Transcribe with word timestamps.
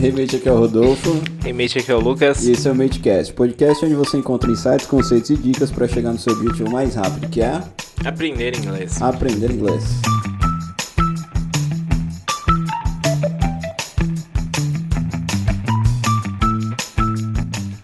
Hey 0.00 0.12
mate, 0.12 0.36
aqui 0.36 0.48
é 0.48 0.52
o 0.52 0.58
Rodolfo. 0.58 1.20
Hey 1.44 1.52
mate, 1.52 1.80
aqui 1.80 1.90
é 1.90 1.94
o 1.94 1.98
Lucas. 1.98 2.46
E 2.46 2.52
esse 2.52 2.68
é 2.68 2.70
o 2.70 2.74
Matecast, 2.74 3.32
podcast 3.32 3.84
onde 3.84 3.96
você 3.96 4.16
encontra 4.16 4.48
insights, 4.48 4.86
conceitos 4.86 5.28
e 5.30 5.36
dicas 5.36 5.72
para 5.72 5.88
chegar 5.88 6.12
no 6.12 6.18
seu 6.20 6.34
objetivo 6.34 6.70
mais 6.70 6.94
rápido, 6.94 7.28
que 7.28 7.40
é 7.40 7.60
aprender 8.04 8.56
inglês. 8.56 9.02
Aprender 9.02 9.50
inglês. 9.50 9.82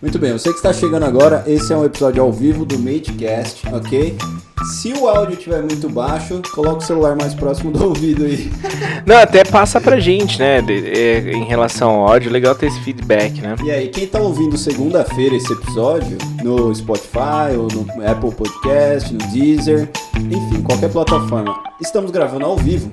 Muito 0.00 0.16
bem, 0.20 0.30
você 0.30 0.50
que 0.50 0.56
está 0.56 0.72
chegando 0.72 1.02
agora, 1.02 1.42
esse 1.48 1.72
é 1.72 1.76
um 1.76 1.84
episódio 1.84 2.22
ao 2.22 2.32
vivo 2.32 2.64
do 2.64 2.78
Matecast, 2.78 3.66
ok? 3.72 4.16
Se 4.64 4.94
o 4.94 5.06
áudio 5.06 5.34
estiver 5.34 5.60
muito 5.60 5.90
baixo, 5.90 6.40
coloca 6.54 6.78
o 6.78 6.80
celular 6.80 7.14
mais 7.14 7.34
próximo 7.34 7.70
do 7.70 7.84
ouvido 7.84 8.24
aí. 8.24 8.50
Não, 9.04 9.16
até 9.16 9.44
passa 9.44 9.78
pra 9.78 10.00
gente, 10.00 10.38
né? 10.38 10.62
De, 10.62 10.80
de, 10.80 10.90
é, 10.90 11.32
em 11.32 11.44
relação 11.44 11.90
ao 11.90 12.08
áudio, 12.08 12.30
legal 12.30 12.54
ter 12.54 12.66
esse 12.66 12.80
feedback, 12.80 13.42
né? 13.42 13.56
E 13.62 13.70
aí, 13.70 13.88
quem 13.88 14.06
tá 14.06 14.18
ouvindo 14.18 14.56
segunda-feira 14.56 15.36
esse 15.36 15.52
episódio, 15.52 16.16
no 16.42 16.74
Spotify, 16.74 17.54
ou 17.58 17.68
no 17.68 18.08
Apple 18.08 18.32
Podcast, 18.32 19.12
no 19.12 19.18
Deezer, 19.30 19.88
enfim, 20.16 20.62
qualquer 20.62 20.90
plataforma, 20.90 21.62
estamos 21.80 22.10
gravando 22.10 22.46
ao 22.46 22.56
vivo 22.56 22.90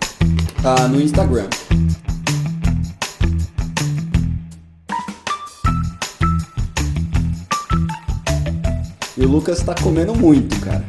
tá, 0.62 0.88
no 0.90 1.02
Instagram. 1.02 1.48
E 9.18 9.24
o 9.24 9.28
Lucas 9.28 9.62
tá 9.62 9.76
comendo 9.76 10.16
muito, 10.16 10.60
cara. 10.60 10.84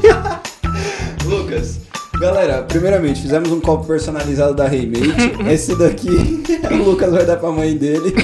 Lucas, 1.24 1.80
galera, 2.18 2.62
primeiramente, 2.62 3.22
fizemos 3.22 3.50
um 3.50 3.60
copo 3.60 3.86
personalizado 3.86 4.54
da 4.54 4.66
Raymate. 4.66 5.14
Esse 5.50 5.76
daqui, 5.76 6.08
o 6.70 6.82
Lucas 6.82 7.10
vai 7.10 7.24
dar 7.24 7.36
pra 7.36 7.50
mãe 7.50 7.76
dele. 7.76 8.14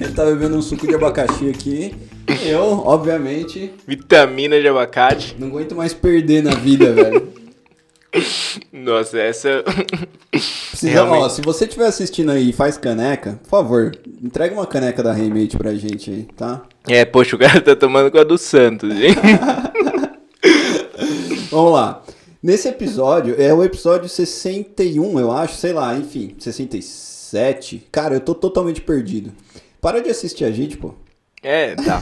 Ele 0.00 0.12
tá 0.12 0.24
bebendo 0.24 0.56
um 0.56 0.62
suco 0.62 0.86
de 0.86 0.94
abacaxi 0.94 1.48
aqui. 1.48 1.94
E 2.28 2.48
eu, 2.48 2.82
obviamente. 2.84 3.72
Vitamina 3.86 4.60
de 4.60 4.68
abacate. 4.68 5.36
Não 5.38 5.48
aguento 5.48 5.74
mais 5.74 5.94
perder 5.94 6.42
na 6.42 6.54
vida, 6.54 6.92
velho. 6.92 7.38
Nossa, 8.72 9.18
essa. 9.18 9.64
Precisa, 10.30 10.92
Realmente... 10.92 11.22
ó, 11.24 11.28
se 11.28 11.42
você 11.42 11.64
estiver 11.64 11.86
assistindo 11.86 12.30
aí 12.30 12.50
e 12.50 12.52
faz 12.52 12.78
caneca, 12.78 13.38
por 13.42 13.48
favor, 13.48 13.96
entrega 14.22 14.54
uma 14.54 14.66
caneca 14.66 15.02
da 15.02 15.12
Raymate 15.12 15.56
pra 15.56 15.74
gente 15.74 16.10
aí, 16.10 16.28
tá? 16.36 16.62
É, 16.86 17.04
poxa, 17.04 17.36
o 17.36 17.38
cara 17.38 17.60
tá 17.60 17.76
tomando 17.76 18.10
com 18.10 18.18
a 18.18 18.24
do 18.24 18.38
Santos, 18.38 18.90
hein? 18.90 19.14
Vamos 21.58 21.72
lá. 21.72 22.04
Nesse 22.40 22.68
episódio, 22.68 23.34
é 23.36 23.52
o 23.52 23.64
episódio 23.64 24.08
61, 24.08 25.18
eu 25.18 25.32
acho, 25.32 25.56
sei 25.56 25.72
lá, 25.72 25.92
enfim, 25.96 26.36
67. 26.38 27.88
Cara, 27.90 28.14
eu 28.14 28.20
tô 28.20 28.32
totalmente 28.32 28.80
perdido. 28.80 29.32
Para 29.80 30.00
de 30.00 30.08
assistir 30.08 30.44
a 30.44 30.52
gente, 30.52 30.76
pô. 30.76 30.94
É, 31.42 31.74
tá. 31.74 32.00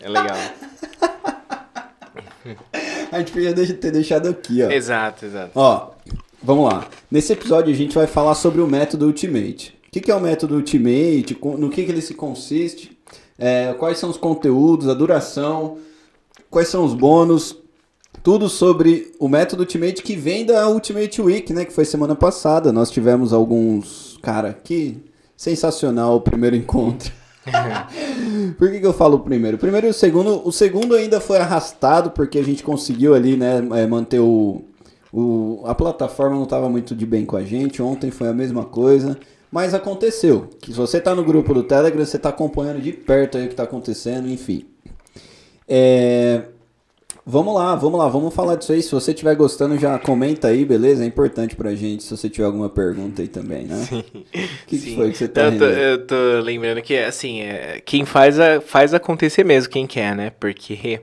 É 0.00 0.08
legal. 0.08 0.36
a 3.12 3.18
gente 3.20 3.30
podia 3.30 3.54
ter 3.54 3.92
deixado 3.92 4.28
aqui, 4.28 4.60
ó. 4.64 4.70
Exato, 4.72 5.24
exato. 5.24 5.52
Ó, 5.54 5.90
vamos 6.42 6.72
lá. 6.72 6.88
Nesse 7.08 7.32
episódio 7.32 7.72
a 7.72 7.76
gente 7.76 7.94
vai 7.94 8.08
falar 8.08 8.34
sobre 8.34 8.60
o 8.60 8.66
método 8.66 9.06
Ultimate. 9.06 9.78
O 9.86 9.90
que, 9.92 10.10
é 10.10 10.14
o 10.16 10.20
método 10.20 10.56
Ultimate? 10.56 11.38
No 11.56 11.70
que, 11.70 11.84
que 11.84 11.92
ele 11.92 12.02
se 12.02 12.14
consiste? 12.14 12.98
É, 13.38 13.72
quais 13.74 13.98
são 13.98 14.10
os 14.10 14.16
conteúdos, 14.16 14.88
a 14.88 14.94
duração, 14.94 15.78
quais 16.50 16.66
são 16.66 16.84
os 16.84 16.92
bônus, 16.92 17.56
tudo 18.24 18.48
sobre 18.48 19.12
o 19.20 19.28
método 19.28 19.60
Ultimate 19.60 20.02
que 20.02 20.16
vem 20.16 20.46
da 20.46 20.66
Ultimate 20.66 21.20
Week, 21.20 21.52
né? 21.52 21.66
Que 21.66 21.72
foi 21.74 21.84
semana 21.84 22.16
passada. 22.16 22.72
Nós 22.72 22.90
tivemos 22.90 23.34
alguns. 23.34 24.18
Cara, 24.22 24.54
que 24.54 24.96
sensacional 25.36 26.16
o 26.16 26.20
primeiro 26.22 26.56
encontro. 26.56 27.12
Por 28.56 28.70
que, 28.70 28.80
que, 28.80 28.86
eu 28.86 28.94
falo 28.94 29.16
o 29.16 29.20
primeiro? 29.20 29.58
O 29.58 29.60
primeiro 29.60 29.88
e 29.88 29.90
o 29.90 29.94
segundo. 29.94 30.40
O 30.42 30.50
segundo 30.50 30.94
ainda 30.94 31.20
foi 31.20 31.36
arrastado 31.36 32.12
porque 32.12 32.38
a 32.38 32.42
gente 32.42 32.62
conseguiu 32.62 33.14
ali, 33.14 33.36
né, 33.36 33.58
é, 33.74 33.86
manter 33.86 34.20
o. 34.20 34.62
o 35.12 35.62
a 35.66 35.74
plataforma 35.74 36.34
não 36.34 36.44
estava 36.44 36.70
muito 36.70 36.94
de 36.94 37.04
bem 37.04 37.26
com 37.26 37.36
a 37.36 37.44
gente. 37.44 37.82
Ontem 37.82 38.10
foi 38.10 38.28
a 38.28 38.32
mesma 38.32 38.64
coisa. 38.64 39.18
Mas 39.52 39.74
aconteceu. 39.74 40.48
Que 40.62 40.72
se 40.72 40.78
você 40.78 40.96
está 40.96 41.14
no 41.14 41.24
grupo 41.24 41.52
do 41.52 41.62
Telegram, 41.62 42.02
você 42.02 42.16
está 42.16 42.30
acompanhando 42.30 42.80
de 42.80 42.90
perto 42.90 43.36
aí 43.36 43.44
o 43.44 43.48
que 43.48 43.52
está 43.52 43.64
acontecendo, 43.64 44.26
enfim. 44.30 44.64
É, 45.68 46.44
Vamos 47.26 47.54
lá, 47.54 47.74
vamos 47.74 47.98
lá, 47.98 48.06
vamos 48.06 48.34
falar 48.34 48.56
disso 48.56 48.72
aí. 48.72 48.82
Se 48.82 48.92
você 48.92 49.12
estiver 49.12 49.34
gostando, 49.34 49.78
já 49.78 49.98
comenta 49.98 50.48
aí, 50.48 50.62
beleza? 50.62 51.04
É 51.04 51.06
importante 51.06 51.56
pra 51.56 51.74
gente 51.74 52.02
se 52.02 52.10
você 52.14 52.28
tiver 52.28 52.44
alguma 52.44 52.68
pergunta 52.68 53.22
aí 53.22 53.28
também, 53.28 53.64
né? 53.64 53.76
Sim. 53.76 54.00
O 54.00 54.66
que, 54.66 54.78
que, 54.78 54.94
foi 54.94 55.10
que 55.10 55.16
você 55.16 55.28
tá 55.28 55.44
eu 55.44 55.58
tô, 55.58 55.64
eu 55.64 56.06
tô 56.06 56.40
lembrando 56.42 56.82
que, 56.82 56.96
assim, 56.98 57.40
é, 57.40 57.80
quem 57.84 58.04
faz, 58.04 58.38
a, 58.38 58.60
faz 58.60 58.92
acontecer 58.92 59.42
mesmo, 59.42 59.70
quem 59.70 59.86
quer, 59.86 60.14
né? 60.14 60.30
Porque 60.38 61.00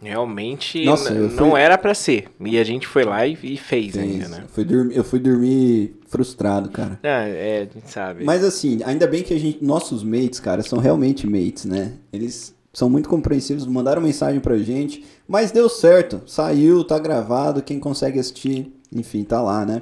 realmente 0.00 0.84
Nossa, 0.84 1.12
fui... 1.12 1.28
não 1.36 1.56
era 1.56 1.76
pra 1.76 1.92
ser. 1.92 2.26
E 2.40 2.56
a 2.56 2.64
gente 2.64 2.86
foi 2.86 3.04
lá 3.04 3.26
e, 3.26 3.36
e 3.42 3.56
fez 3.56 3.96
ainda, 3.96 4.28
né? 4.28 4.40
Eu 4.42 4.48
fui, 4.48 4.64
dormir, 4.64 4.96
eu 4.96 5.04
fui 5.04 5.18
dormir 5.18 5.96
frustrado, 6.08 6.68
cara. 6.68 7.00
Ah, 7.02 7.26
é, 7.26 7.68
a 7.68 7.74
gente 7.74 7.90
sabe. 7.90 8.24
Mas 8.24 8.44
assim, 8.44 8.80
ainda 8.84 9.08
bem 9.08 9.24
que 9.24 9.34
a 9.34 9.38
gente, 9.38 9.64
nossos 9.64 10.04
mates, 10.04 10.38
cara, 10.38 10.62
são 10.62 10.78
realmente 10.78 11.26
mates, 11.26 11.64
né? 11.64 11.94
Eles 12.12 12.54
são 12.72 12.88
muito 12.88 13.08
compreensivos, 13.08 13.66
mandaram 13.66 14.00
mensagem 14.00 14.40
pra 14.40 14.56
gente, 14.58 15.04
mas 15.32 15.50
deu 15.50 15.66
certo, 15.66 16.20
saiu, 16.26 16.84
tá 16.84 16.98
gravado, 16.98 17.62
quem 17.62 17.80
consegue 17.80 18.20
assistir, 18.20 18.70
enfim, 18.94 19.24
tá 19.24 19.40
lá, 19.40 19.64
né? 19.64 19.80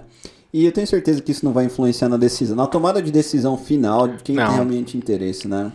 E 0.55 0.65
eu 0.65 0.71
tenho 0.71 0.87
certeza 0.87 1.21
que 1.21 1.33
isso 1.33 1.45
não 1.45 1.53
vai 1.53 1.65
influenciar 1.65 2.09
na 2.09 2.17
decisão, 2.17 2.55
na 2.55 2.69
tomada 2.69 3.03
de 3.03 3.11
decisão 3.11 3.59
final 3.59 4.07
de 4.07 4.23
quem 4.23 4.37
não. 4.37 4.47
tem 4.47 4.55
realmente 4.55 4.97
interesse, 4.97 5.49
né? 5.49 5.73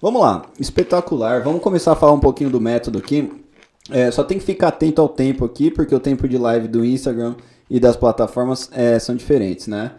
Vamos 0.00 0.22
lá, 0.22 0.42
espetacular. 0.56 1.42
Vamos 1.42 1.60
começar 1.60 1.90
a 1.90 1.96
falar 1.96 2.12
um 2.12 2.20
pouquinho 2.20 2.48
do 2.48 2.60
método 2.60 3.00
aqui. 3.00 3.28
É, 3.90 4.08
só 4.12 4.22
tem 4.22 4.38
que 4.38 4.44
ficar 4.44 4.68
atento 4.68 5.02
ao 5.02 5.08
tempo 5.08 5.44
aqui, 5.44 5.68
porque 5.68 5.92
o 5.92 5.98
tempo 5.98 6.28
de 6.28 6.38
live 6.38 6.68
do 6.68 6.84
Instagram 6.84 7.34
e 7.68 7.80
das 7.80 7.96
plataformas 7.96 8.70
é, 8.72 9.00
são 9.00 9.16
diferentes, 9.16 9.66
né? 9.66 9.90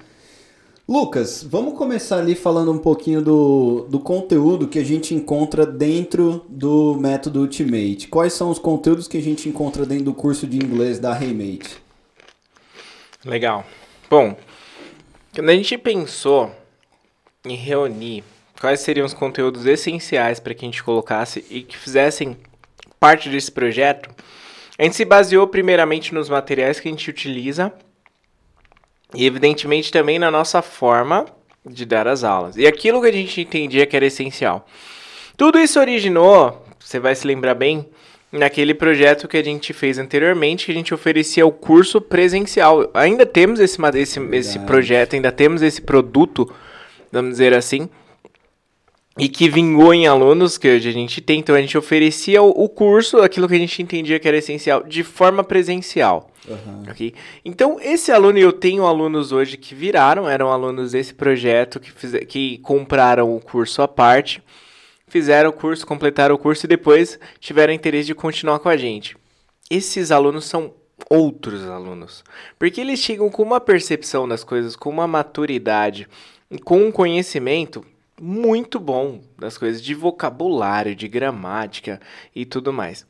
Lucas, 0.87 1.41
vamos 1.41 1.77
começar 1.77 2.17
ali 2.17 2.35
falando 2.35 2.69
um 2.69 2.77
pouquinho 2.77 3.21
do, 3.21 3.87
do 3.89 4.01
conteúdo 4.01 4.67
que 4.67 4.77
a 4.77 4.83
gente 4.83 5.15
encontra 5.15 5.65
dentro 5.65 6.45
do 6.49 6.95
método 6.95 7.39
Ultimate. 7.39 8.09
Quais 8.09 8.33
são 8.33 8.49
os 8.49 8.59
conteúdos 8.59 9.07
que 9.07 9.17
a 9.17 9.21
gente 9.21 9.47
encontra 9.47 9.85
dentro 9.85 10.05
do 10.05 10.13
curso 10.13 10.45
de 10.45 10.57
inglês 10.57 10.99
da 10.99 11.13
Remate? 11.13 11.81
Legal. 13.23 13.65
Bom, 14.09 14.35
quando 15.33 15.49
a 15.49 15.55
gente 15.55 15.77
pensou 15.77 16.51
em 17.45 17.55
reunir 17.55 18.21
quais 18.59 18.81
seriam 18.81 19.05
os 19.05 19.13
conteúdos 19.13 19.65
essenciais 19.65 20.41
para 20.41 20.53
que 20.53 20.65
a 20.65 20.67
gente 20.67 20.83
colocasse 20.83 21.45
e 21.49 21.63
que 21.63 21.77
fizessem 21.77 22.35
parte 22.99 23.29
desse 23.29 23.51
projeto, 23.51 24.09
a 24.77 24.83
gente 24.83 24.97
se 24.97 25.05
baseou 25.05 25.47
primeiramente 25.47 26.13
nos 26.13 26.27
materiais 26.27 26.81
que 26.81 26.89
a 26.89 26.91
gente 26.91 27.09
utiliza 27.09 27.71
e, 29.13 29.25
evidentemente, 29.25 29.91
também 29.91 30.17
na 30.19 30.31
nossa 30.31 30.61
forma 30.61 31.25
de 31.65 31.85
dar 31.85 32.07
as 32.07 32.23
aulas. 32.23 32.57
E 32.57 32.67
aquilo 32.67 33.01
que 33.01 33.07
a 33.07 33.11
gente 33.11 33.41
entendia 33.41 33.85
que 33.85 33.95
era 33.95 34.05
essencial. 34.05 34.67
Tudo 35.37 35.59
isso 35.59 35.79
originou, 35.79 36.65
você 36.79 36.99
vai 36.99 37.15
se 37.15 37.25
lembrar 37.25 37.55
bem, 37.55 37.87
naquele 38.31 38.73
projeto 38.73 39.27
que 39.27 39.37
a 39.37 39.43
gente 39.43 39.71
fez 39.73 39.99
anteriormente, 39.99 40.65
que 40.65 40.71
a 40.71 40.75
gente 40.75 40.93
oferecia 40.93 41.45
o 41.45 41.51
curso 41.51 42.01
presencial. 42.01 42.89
Ainda 42.93 43.25
temos 43.25 43.59
esse, 43.59 43.77
esse, 43.95 44.19
esse 44.31 44.59
projeto, 44.59 45.15
ainda 45.15 45.31
temos 45.31 45.61
esse 45.61 45.81
produto, 45.81 46.51
vamos 47.11 47.31
dizer 47.31 47.53
assim, 47.53 47.87
e 49.17 49.29
que 49.29 49.47
vingou 49.47 49.93
em 49.93 50.07
alunos 50.07 50.57
que 50.57 50.67
hoje 50.67 50.89
a 50.89 50.91
gente 50.91 51.21
tem. 51.21 51.39
Então 51.39 51.55
a 51.55 51.61
gente 51.61 51.77
oferecia 51.77 52.41
o, 52.41 52.67
curso, 52.67 53.19
aquilo 53.19 53.47
que 53.47 53.55
a 53.55 53.59
gente 53.59 53.81
entendia 53.81 54.19
que 54.19 54.27
era 54.27 54.37
essencial, 54.37 54.83
de 54.83 55.03
forma 55.03 55.43
presencial. 55.43 56.31
Uhum. 56.47 56.83
Okay? 56.91 57.13
Então, 57.45 57.77
esse 57.79 58.11
aluno, 58.11 58.37
eu 58.37 58.51
tenho 58.51 58.85
alunos 58.85 59.31
hoje 59.31 59.55
que 59.55 59.75
viraram, 59.75 60.27
eram 60.27 60.51
alunos 60.51 60.91
desse 60.91 61.13
projeto, 61.13 61.79
que, 61.79 61.91
fiz, 61.91 62.13
que 62.27 62.57
compraram 62.59 63.35
o 63.35 63.39
curso 63.39 63.81
à 63.81 63.87
parte, 63.87 64.43
fizeram 65.07 65.51
o 65.51 65.53
curso, 65.53 65.85
completaram 65.85 66.35
o 66.35 66.39
curso 66.39 66.65
e 66.65 66.69
depois 66.69 67.19
tiveram 67.39 67.71
interesse 67.71 68.07
de 68.07 68.15
continuar 68.15 68.59
com 68.59 68.67
a 68.67 68.75
gente. 68.75 69.15
Esses 69.69 70.11
alunos 70.11 70.45
são 70.45 70.73
outros 71.09 71.65
alunos, 71.67 72.23
porque 72.57 72.81
eles 72.81 72.99
chegam 72.99 73.29
com 73.29 73.43
uma 73.43 73.59
percepção 73.59 74.27
das 74.27 74.43
coisas, 74.43 74.75
com 74.75 74.89
uma 74.89 75.07
maturidade, 75.07 76.07
com 76.63 76.85
um 76.85 76.91
conhecimento 76.91 77.85
muito 78.23 78.79
bom 78.79 79.19
das 79.37 79.57
coisas 79.57 79.83
de 79.83 79.93
vocabulário, 79.93 80.95
de 80.95 81.09
gramática 81.09 81.99
e 82.33 82.45
tudo 82.45 82.71
mais. 82.71 83.05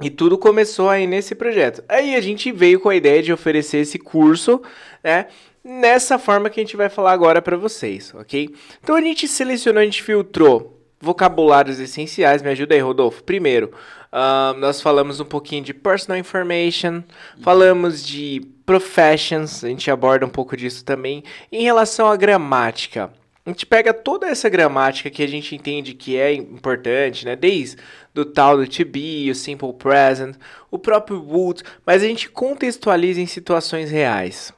E 0.00 0.08
tudo 0.08 0.38
começou 0.38 0.88
aí 0.88 1.04
nesse 1.04 1.34
projeto. 1.34 1.82
Aí 1.88 2.14
a 2.14 2.20
gente 2.20 2.52
veio 2.52 2.78
com 2.78 2.88
a 2.88 2.94
ideia 2.94 3.20
de 3.20 3.32
oferecer 3.32 3.78
esse 3.78 3.98
curso, 3.98 4.62
né? 5.02 5.26
Nessa 5.64 6.16
forma 6.16 6.48
que 6.48 6.60
a 6.60 6.62
gente 6.62 6.76
vai 6.76 6.88
falar 6.88 7.10
agora 7.10 7.42
para 7.42 7.56
vocês, 7.56 8.14
ok? 8.14 8.54
Então 8.80 8.94
a 8.94 9.00
gente 9.00 9.26
selecionou, 9.26 9.80
a 9.80 9.84
gente 9.84 10.00
filtrou 10.00 10.80
vocabulários 11.00 11.80
essenciais. 11.80 12.40
Me 12.40 12.50
ajuda 12.50 12.76
aí, 12.76 12.80
Rodolfo. 12.80 13.24
Primeiro, 13.24 13.72
uh, 14.12 14.56
nós 14.60 14.80
falamos 14.80 15.18
um 15.18 15.24
pouquinho 15.24 15.64
de 15.64 15.74
personal 15.74 16.18
information, 16.18 17.02
falamos 17.42 18.06
de 18.06 18.46
professions, 18.64 19.64
a 19.64 19.68
gente 19.68 19.90
aborda 19.90 20.24
um 20.24 20.30
pouco 20.30 20.56
disso 20.56 20.84
também. 20.84 21.24
Em 21.50 21.64
relação 21.64 22.06
à 22.06 22.14
gramática, 22.14 23.10
a 23.46 23.50
gente 23.50 23.64
pega 23.64 23.94
toda 23.94 24.26
essa 24.26 24.48
gramática 24.48 25.08
que 25.08 25.22
a 25.22 25.28
gente 25.28 25.54
entende 25.54 25.94
que 25.94 26.16
é 26.16 26.34
importante, 26.34 27.24
né? 27.24 27.36
Desde 27.36 27.76
do 28.12 28.24
tal 28.24 28.56
do 28.56 28.66
to 28.66 28.84
be, 28.84 29.30
o 29.30 29.34
simple 29.34 29.72
present, 29.72 30.34
o 30.68 30.78
próprio 30.78 31.22
would, 31.22 31.62
mas 31.84 32.02
a 32.02 32.06
gente 32.06 32.28
contextualiza 32.28 33.20
em 33.20 33.26
situações 33.26 33.90
reais. 33.90 34.52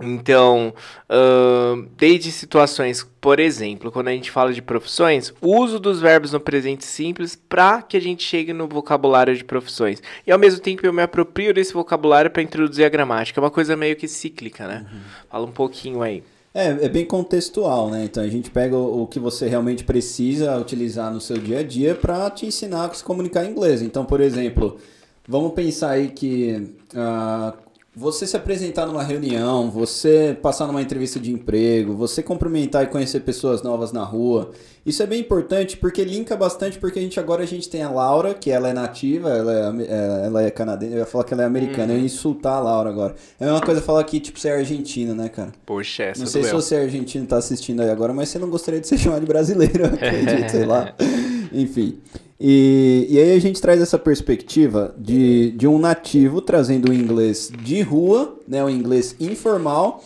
Então, 0.00 0.72
uh, 1.10 1.82
desde 1.96 2.30
situações, 2.30 3.06
por 3.20 3.40
exemplo, 3.40 3.90
quando 3.90 4.08
a 4.08 4.12
gente 4.12 4.30
fala 4.30 4.54
de 4.54 4.62
profissões, 4.62 5.34
o 5.40 5.58
uso 5.58 5.78
dos 5.78 6.00
verbos 6.00 6.32
no 6.32 6.40
presente 6.40 6.86
simples 6.86 7.34
para 7.36 7.82
que 7.82 7.96
a 7.96 8.00
gente 8.00 8.22
chegue 8.22 8.52
no 8.52 8.68
vocabulário 8.68 9.36
de 9.36 9.44
profissões. 9.44 10.00
E 10.26 10.30
ao 10.30 10.38
mesmo 10.38 10.60
tempo 10.60 10.86
eu 10.86 10.92
me 10.92 11.02
aproprio 11.02 11.52
desse 11.52 11.74
vocabulário 11.74 12.30
para 12.30 12.42
introduzir 12.42 12.86
a 12.86 12.88
gramática. 12.88 13.40
É 13.40 13.42
uma 13.42 13.50
coisa 13.50 13.76
meio 13.76 13.96
que 13.96 14.06
cíclica, 14.06 14.68
né? 14.68 14.86
Uhum. 14.90 15.00
Fala 15.28 15.46
um 15.46 15.52
pouquinho 15.52 16.00
aí. 16.00 16.22
É, 16.58 16.86
é 16.86 16.88
bem 16.88 17.04
contextual, 17.04 17.88
né? 17.88 18.04
Então 18.04 18.20
a 18.20 18.26
gente 18.26 18.50
pega 18.50 18.76
o, 18.76 19.02
o 19.02 19.06
que 19.06 19.20
você 19.20 19.46
realmente 19.46 19.84
precisa 19.84 20.58
utilizar 20.58 21.14
no 21.14 21.20
seu 21.20 21.38
dia 21.38 21.60
a 21.60 21.62
dia 21.62 21.94
para 21.94 22.28
te 22.30 22.46
ensinar 22.46 22.86
a 22.86 22.92
se 22.92 23.04
comunicar 23.04 23.44
em 23.44 23.52
inglês. 23.52 23.80
Então, 23.80 24.04
por 24.04 24.20
exemplo, 24.20 24.76
vamos 25.28 25.52
pensar 25.52 25.90
aí 25.90 26.08
que 26.08 26.74
uh, 26.94 27.56
você 27.94 28.26
se 28.26 28.36
apresentar 28.36 28.86
numa 28.86 29.04
reunião, 29.04 29.70
você 29.70 30.36
passar 30.42 30.66
numa 30.66 30.82
entrevista 30.82 31.20
de 31.20 31.32
emprego, 31.32 31.94
você 31.94 32.24
cumprimentar 32.24 32.82
e 32.82 32.88
conhecer 32.88 33.20
pessoas 33.20 33.62
novas 33.62 33.92
na 33.92 34.02
rua, 34.02 34.50
isso 34.88 35.02
é 35.02 35.06
bem 35.06 35.20
importante 35.20 35.76
porque 35.76 36.04
linka 36.04 36.36
bastante 36.36 36.78
porque 36.78 36.98
a 36.98 37.02
gente 37.02 37.20
agora 37.20 37.42
a 37.42 37.46
gente 37.46 37.68
tem 37.68 37.82
a 37.82 37.90
Laura, 37.90 38.34
que 38.34 38.50
ela 38.50 38.68
é 38.68 38.72
nativa, 38.72 39.30
ela 39.30 39.52
é, 39.52 39.82
é 39.82 40.26
ela 40.26 40.42
é 40.42 40.50
canadense, 40.50 40.92
eu 40.92 40.98
ia 40.98 41.06
falar 41.06 41.24
que 41.24 41.34
ela 41.34 41.42
é 41.42 41.46
americana, 41.46 41.92
eu 41.92 41.96
ia 41.96 42.00
uhum. 42.00 42.06
insultar 42.06 42.54
a 42.54 42.60
Laura 42.60 42.90
agora. 42.90 43.14
É 43.38 43.50
uma 43.50 43.60
coisa 43.60 43.80
falar 43.80 44.02
que 44.04 44.18
tipo 44.20 44.38
você 44.38 44.48
é 44.48 44.56
argentina, 44.56 45.14
né, 45.14 45.28
cara? 45.28 45.52
Poxa, 45.64 46.04
essa 46.04 46.20
Não 46.20 46.26
sei 46.26 46.42
se 46.42 46.52
você 46.52 46.76
é 46.76 46.82
argentino 46.82 47.24
e 47.24 47.28
tá 47.28 47.36
assistindo 47.36 47.80
aí 47.80 47.90
agora, 47.90 48.12
mas 48.12 48.28
você 48.28 48.38
não 48.38 48.48
gostaria 48.50 48.80
de 48.80 48.88
ser 48.88 48.96
chamado 48.98 49.20
de 49.20 49.26
brasileiro, 49.26 49.84
eu 49.84 49.94
acredito, 49.94 50.50
sei 50.50 50.64
lá. 50.64 50.94
Enfim. 51.52 51.98
E, 52.40 53.06
e 53.10 53.18
aí 53.18 53.36
a 53.36 53.40
gente 53.40 53.60
traz 53.60 53.80
essa 53.80 53.98
perspectiva 53.98 54.94
de, 54.96 55.50
de 55.52 55.66
um 55.66 55.78
nativo 55.78 56.40
trazendo 56.40 56.90
o 56.90 56.94
inglês 56.94 57.50
de 57.62 57.82
rua, 57.82 58.38
né, 58.46 58.62
o 58.64 58.70
inglês 58.70 59.16
informal, 59.18 60.04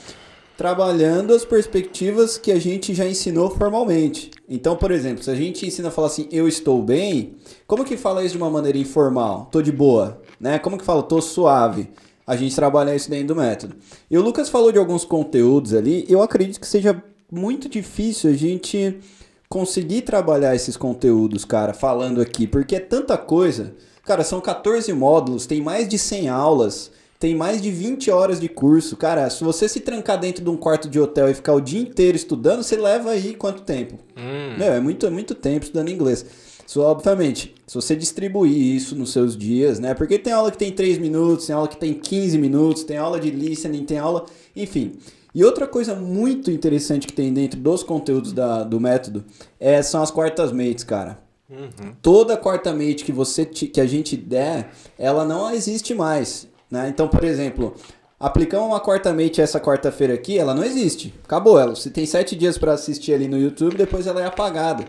trabalhando 0.57 1.35
as 1.35 1.45
perspectivas 1.45 2.39
que 2.39 2.51
a 2.51 2.59
gente 2.59 2.95
já 2.95 3.07
ensinou 3.07 3.51
formalmente. 3.51 4.31
Então, 4.55 4.77
por 4.77 4.91
exemplo, 4.91 5.25
se 5.25 5.31
a 5.31 5.35
gente 5.35 5.67
ensina 5.67 5.89
a 5.89 5.91
falar 5.91 6.09
assim, 6.09 6.29
eu 6.31 6.47
estou 6.47 6.83
bem, 6.83 7.37
como 7.67 7.87
que 7.87 7.97
fala 7.97 8.23
isso 8.23 8.37
de 8.37 8.43
uma 8.43 8.51
maneira 8.51 8.77
informal? 8.77 9.49
Tô 9.51 9.63
de 9.63 9.73
boa, 9.73 10.21
né? 10.39 10.59
Como 10.59 10.77
que 10.77 10.85
fala, 10.85 11.03
tô 11.03 11.23
suave? 11.23 11.89
A 12.27 12.37
gente 12.37 12.55
trabalha 12.55 12.95
isso 12.95 13.09
dentro 13.09 13.29
do 13.29 13.37
método. 13.37 13.75
E 14.11 14.19
o 14.19 14.21
Lucas 14.21 14.51
falou 14.51 14.71
de 14.71 14.77
alguns 14.77 15.07
conteúdos 15.07 15.73
ali, 15.73 16.05
eu 16.07 16.21
acredito 16.21 16.61
que 16.61 16.67
seja 16.67 17.03
muito 17.31 17.67
difícil 17.67 18.29
a 18.29 18.35
gente 18.35 19.01
conseguir 19.49 20.03
trabalhar 20.03 20.55
esses 20.55 20.77
conteúdos, 20.77 21.47
cara, 21.47 21.73
falando 21.73 22.21
aqui, 22.21 22.47
porque 22.47 22.77
é 22.77 22.81
tanta 22.81 23.17
coisa. 23.17 23.75
Cara, 24.05 24.23
são 24.23 24.39
14 24.39 24.93
módulos, 24.93 25.47
tem 25.47 25.63
mais 25.63 25.89
de 25.89 25.97
100 25.97 26.29
aulas, 26.29 26.91
tem 27.23 27.37
mais 27.37 27.63
de 27.63 27.71
20 27.71 28.11
horas 28.11 28.41
de 28.41 28.49
curso. 28.49 28.97
Cara, 28.97 29.31
se 29.31 29.45
você 29.45 29.69
se 29.69 29.79
trancar 29.79 30.19
dentro 30.19 30.43
de 30.43 30.51
um 30.51 30.57
quarto 30.57 30.89
de 30.89 30.99
hotel 30.99 31.31
e 31.31 31.35
ficar 31.35 31.55
o 31.55 31.61
dia 31.61 31.81
inteiro 31.81 32.17
estudando, 32.17 32.65
você 32.65 32.77
leva 32.77 33.11
aí 33.11 33.37
quanto 33.37 33.63
tempo? 33.63 33.97
Hum. 34.17 34.59
Meu, 34.59 34.73
é 34.73 34.81
muito, 34.81 35.07
é 35.07 35.11
muito 35.11 35.33
tempo 35.33 35.65
estudando 35.65 35.89
inglês. 35.89 36.27
Só, 36.67 36.91
obviamente, 36.91 37.55
se 37.65 37.77
você 37.77 37.95
distribuir 37.95 38.75
isso 38.75 38.97
nos 38.97 39.13
seus 39.13 39.37
dias, 39.37 39.79
né? 39.79 39.95
Porque 39.95 40.19
tem 40.19 40.33
aula 40.33 40.51
que 40.51 40.59
tem 40.59 40.73
3 40.73 40.99
minutos, 40.99 41.47
tem 41.47 41.55
aula 41.55 41.69
que 41.69 41.77
tem 41.77 41.95
15 41.95 42.37
minutos, 42.39 42.83
tem 42.83 42.97
aula 42.97 43.21
de 43.21 43.31
listening, 43.31 43.85
tem 43.85 43.99
aula. 43.99 44.27
Enfim. 44.57 44.95
E 45.33 45.45
outra 45.45 45.69
coisa 45.69 45.95
muito 45.95 46.51
interessante 46.51 47.07
que 47.07 47.13
tem 47.13 47.33
dentro 47.33 47.61
dos 47.61 47.85
conteúdos 47.85 48.33
da, 48.33 48.65
do 48.65 48.81
método 48.81 49.25
é, 49.61 49.81
são 49.81 50.03
as 50.03 50.11
quartas 50.11 50.51
mates, 50.51 50.83
cara. 50.83 51.21
Uhum. 51.49 51.93
Toda 52.03 52.37
quarta 52.37 52.73
mate 52.73 53.05
que, 53.05 53.13
você 53.13 53.45
que 53.47 53.81
a 53.81 53.87
gente 53.87 54.17
der, 54.17 54.73
ela 54.99 55.25
não 55.25 55.53
existe 55.53 55.95
mais. 55.95 56.51
Né? 56.73 56.89
Então, 56.89 57.07
por 57.07 57.23
exemplo, 57.23 57.75
aplicamos 58.19 58.67
uma 58.67 58.81
quarta 58.81 59.13
mate 59.13 59.43
essa 59.43 59.61
quarta-feira 59.61 60.15
aqui, 60.15 60.39
ela 60.39 60.55
não 60.55 60.65
existe. 60.65 61.13
Acabou 61.23 61.61
ela. 61.61 61.75
Você 61.75 61.91
tem 61.91 62.07
sete 62.07 62.35
dias 62.35 62.57
para 62.57 62.73
assistir 62.73 63.13
ali 63.13 63.29
no 63.29 63.39
YouTube, 63.39 63.77
depois 63.77 64.07
ela 64.07 64.23
é 64.23 64.25
apagada. 64.25 64.87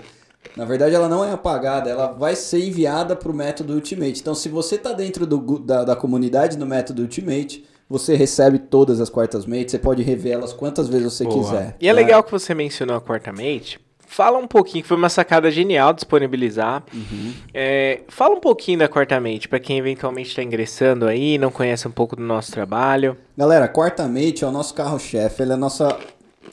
Na 0.56 0.64
verdade, 0.64 0.96
ela 0.96 1.10
não 1.10 1.26
é 1.26 1.32
apagada, 1.34 1.90
ela 1.90 2.08
vai 2.08 2.38
ser 2.38 2.66
enviada 2.66 3.18
para 3.18 3.30
o 3.30 3.36
método 3.36 3.74
Ultimate. 3.74 4.22
Então, 4.22 4.34
se 4.34 4.48
você 4.48 4.76
está 4.76 4.94
dentro 4.94 5.26
do, 5.26 5.60
da, 5.60 5.84
da 5.84 5.96
comunidade 5.96 6.58
do 6.58 6.66
método 6.66 7.02
Ultimate, 7.02 7.66
você 7.90 8.16
recebe 8.16 8.60
todas 8.60 9.02
as 9.02 9.10
quartas 9.10 9.46
mates, 9.46 9.72
você 9.72 9.80
pode 9.80 10.04
rever 10.04 10.34
elas 10.34 10.54
quantas 10.54 10.88
vezes 10.88 11.12
você 11.12 11.26
Boa. 11.26 11.38
quiser. 11.38 11.76
E 11.82 11.90
é 11.90 11.94
né? 11.94 12.02
legal 12.02 12.24
que 12.24 12.32
você 12.32 12.56
mencionou 12.56 12.96
a 12.96 13.02
quarta 13.02 13.32
mate. 13.34 13.78
Fala 14.14 14.38
um 14.38 14.46
pouquinho, 14.46 14.86
foi 14.86 14.96
uma 14.96 15.10
sacada 15.10 15.50
genial 15.50 15.92
disponibilizar. 15.92 16.84
Uhum. 16.94 17.34
É, 17.52 18.02
fala 18.08 18.36
um 18.36 18.40
pouquinho 18.40 18.78
da 18.78 18.88
Quarta 18.88 19.20
Mate, 19.20 19.48
para 19.48 19.60
quem 19.60 19.80
eventualmente 19.80 20.30
está 20.30 20.44
ingressando 20.44 21.08
aí, 21.08 21.40
não 21.40 21.50
conhece 21.50 21.88
um 21.88 21.92
pouco 21.92 22.16
do 22.16 22.22
nosso 22.22 22.52
trabalho. 22.52 23.18
Galera, 23.36 23.66
a 23.66 23.68
Quarta 23.68 24.08
Mate 24.08 24.44
é 24.44 24.48
o 24.48 24.52
nosso 24.52 24.76
carro-chefe, 24.76 25.42
ele 25.42 25.54
é 25.54 25.56
a 25.56 25.58
nossa, 25.58 25.98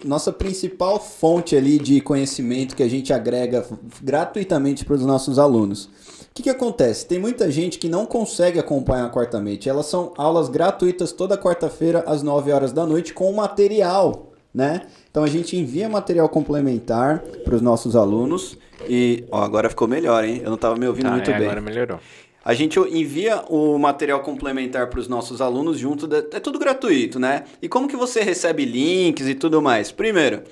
nossa 0.02 0.32
principal 0.32 0.98
fonte 0.98 1.54
ali 1.54 1.78
de 1.78 2.00
conhecimento 2.00 2.74
que 2.74 2.82
a 2.82 2.88
gente 2.88 3.12
agrega 3.12 3.66
gratuitamente 4.00 4.82
para 4.82 4.94
os 4.94 5.04
nossos 5.04 5.38
alunos. 5.38 5.84
O 5.84 5.88
que, 6.32 6.44
que 6.44 6.50
acontece? 6.50 7.04
Tem 7.04 7.18
muita 7.18 7.50
gente 7.50 7.78
que 7.78 7.90
não 7.90 8.06
consegue 8.06 8.58
acompanhar 8.58 9.04
a 9.04 9.10
quarta 9.10 9.38
mente. 9.38 9.68
Elas 9.68 9.84
são 9.84 10.14
aulas 10.16 10.48
gratuitas 10.48 11.12
toda 11.12 11.36
quarta-feira 11.36 12.04
às 12.06 12.22
9 12.22 12.52
horas 12.52 12.72
da 12.72 12.86
noite 12.86 13.12
com 13.12 13.30
material, 13.34 14.30
né? 14.55 14.82
Então 15.11 15.23
a 15.25 15.29
gente 15.29 15.56
envia 15.56 15.88
material 15.88 16.29
complementar 16.29 17.20
para 17.44 17.55
os 17.55 17.62
nossos 17.62 17.97
alunos 17.97 18.58
e 18.88 19.25
ó, 19.31 19.43
agora 19.43 19.69
ficou 19.69 19.87
melhor, 19.87 20.25
hein? 20.25 20.41
Eu 20.43 20.49
não 20.49 20.55
estava 20.55 20.76
me 20.76 20.87
ouvindo 20.87 21.06
tá, 21.06 21.12
muito 21.12 21.31
é, 21.31 21.35
bem. 21.38 21.47
Agora 21.47 21.61
melhorou. 21.61 22.00
A 22.43 22.55
gente 22.55 22.79
envia 22.81 23.43
o 23.49 23.79
material 23.79 24.20
complementar 24.20 24.88
para 24.88 24.99
os 24.99 25.06
nossos 25.06 25.41
alunos 25.41 25.79
junto, 25.79 26.06
de, 26.06 26.19
é 26.32 26.41
tudo 26.41 26.58
gratuito, 26.58 27.19
né? 27.19 27.44
E 27.61 27.69
como 27.69 27.87
que 27.87 27.97
você 27.97 28.23
recebe 28.23 28.64
links 28.64 29.29
e 29.29 29.35
tudo 29.35 29.61
mais? 29.61 29.93
Primeiro, 29.93 30.43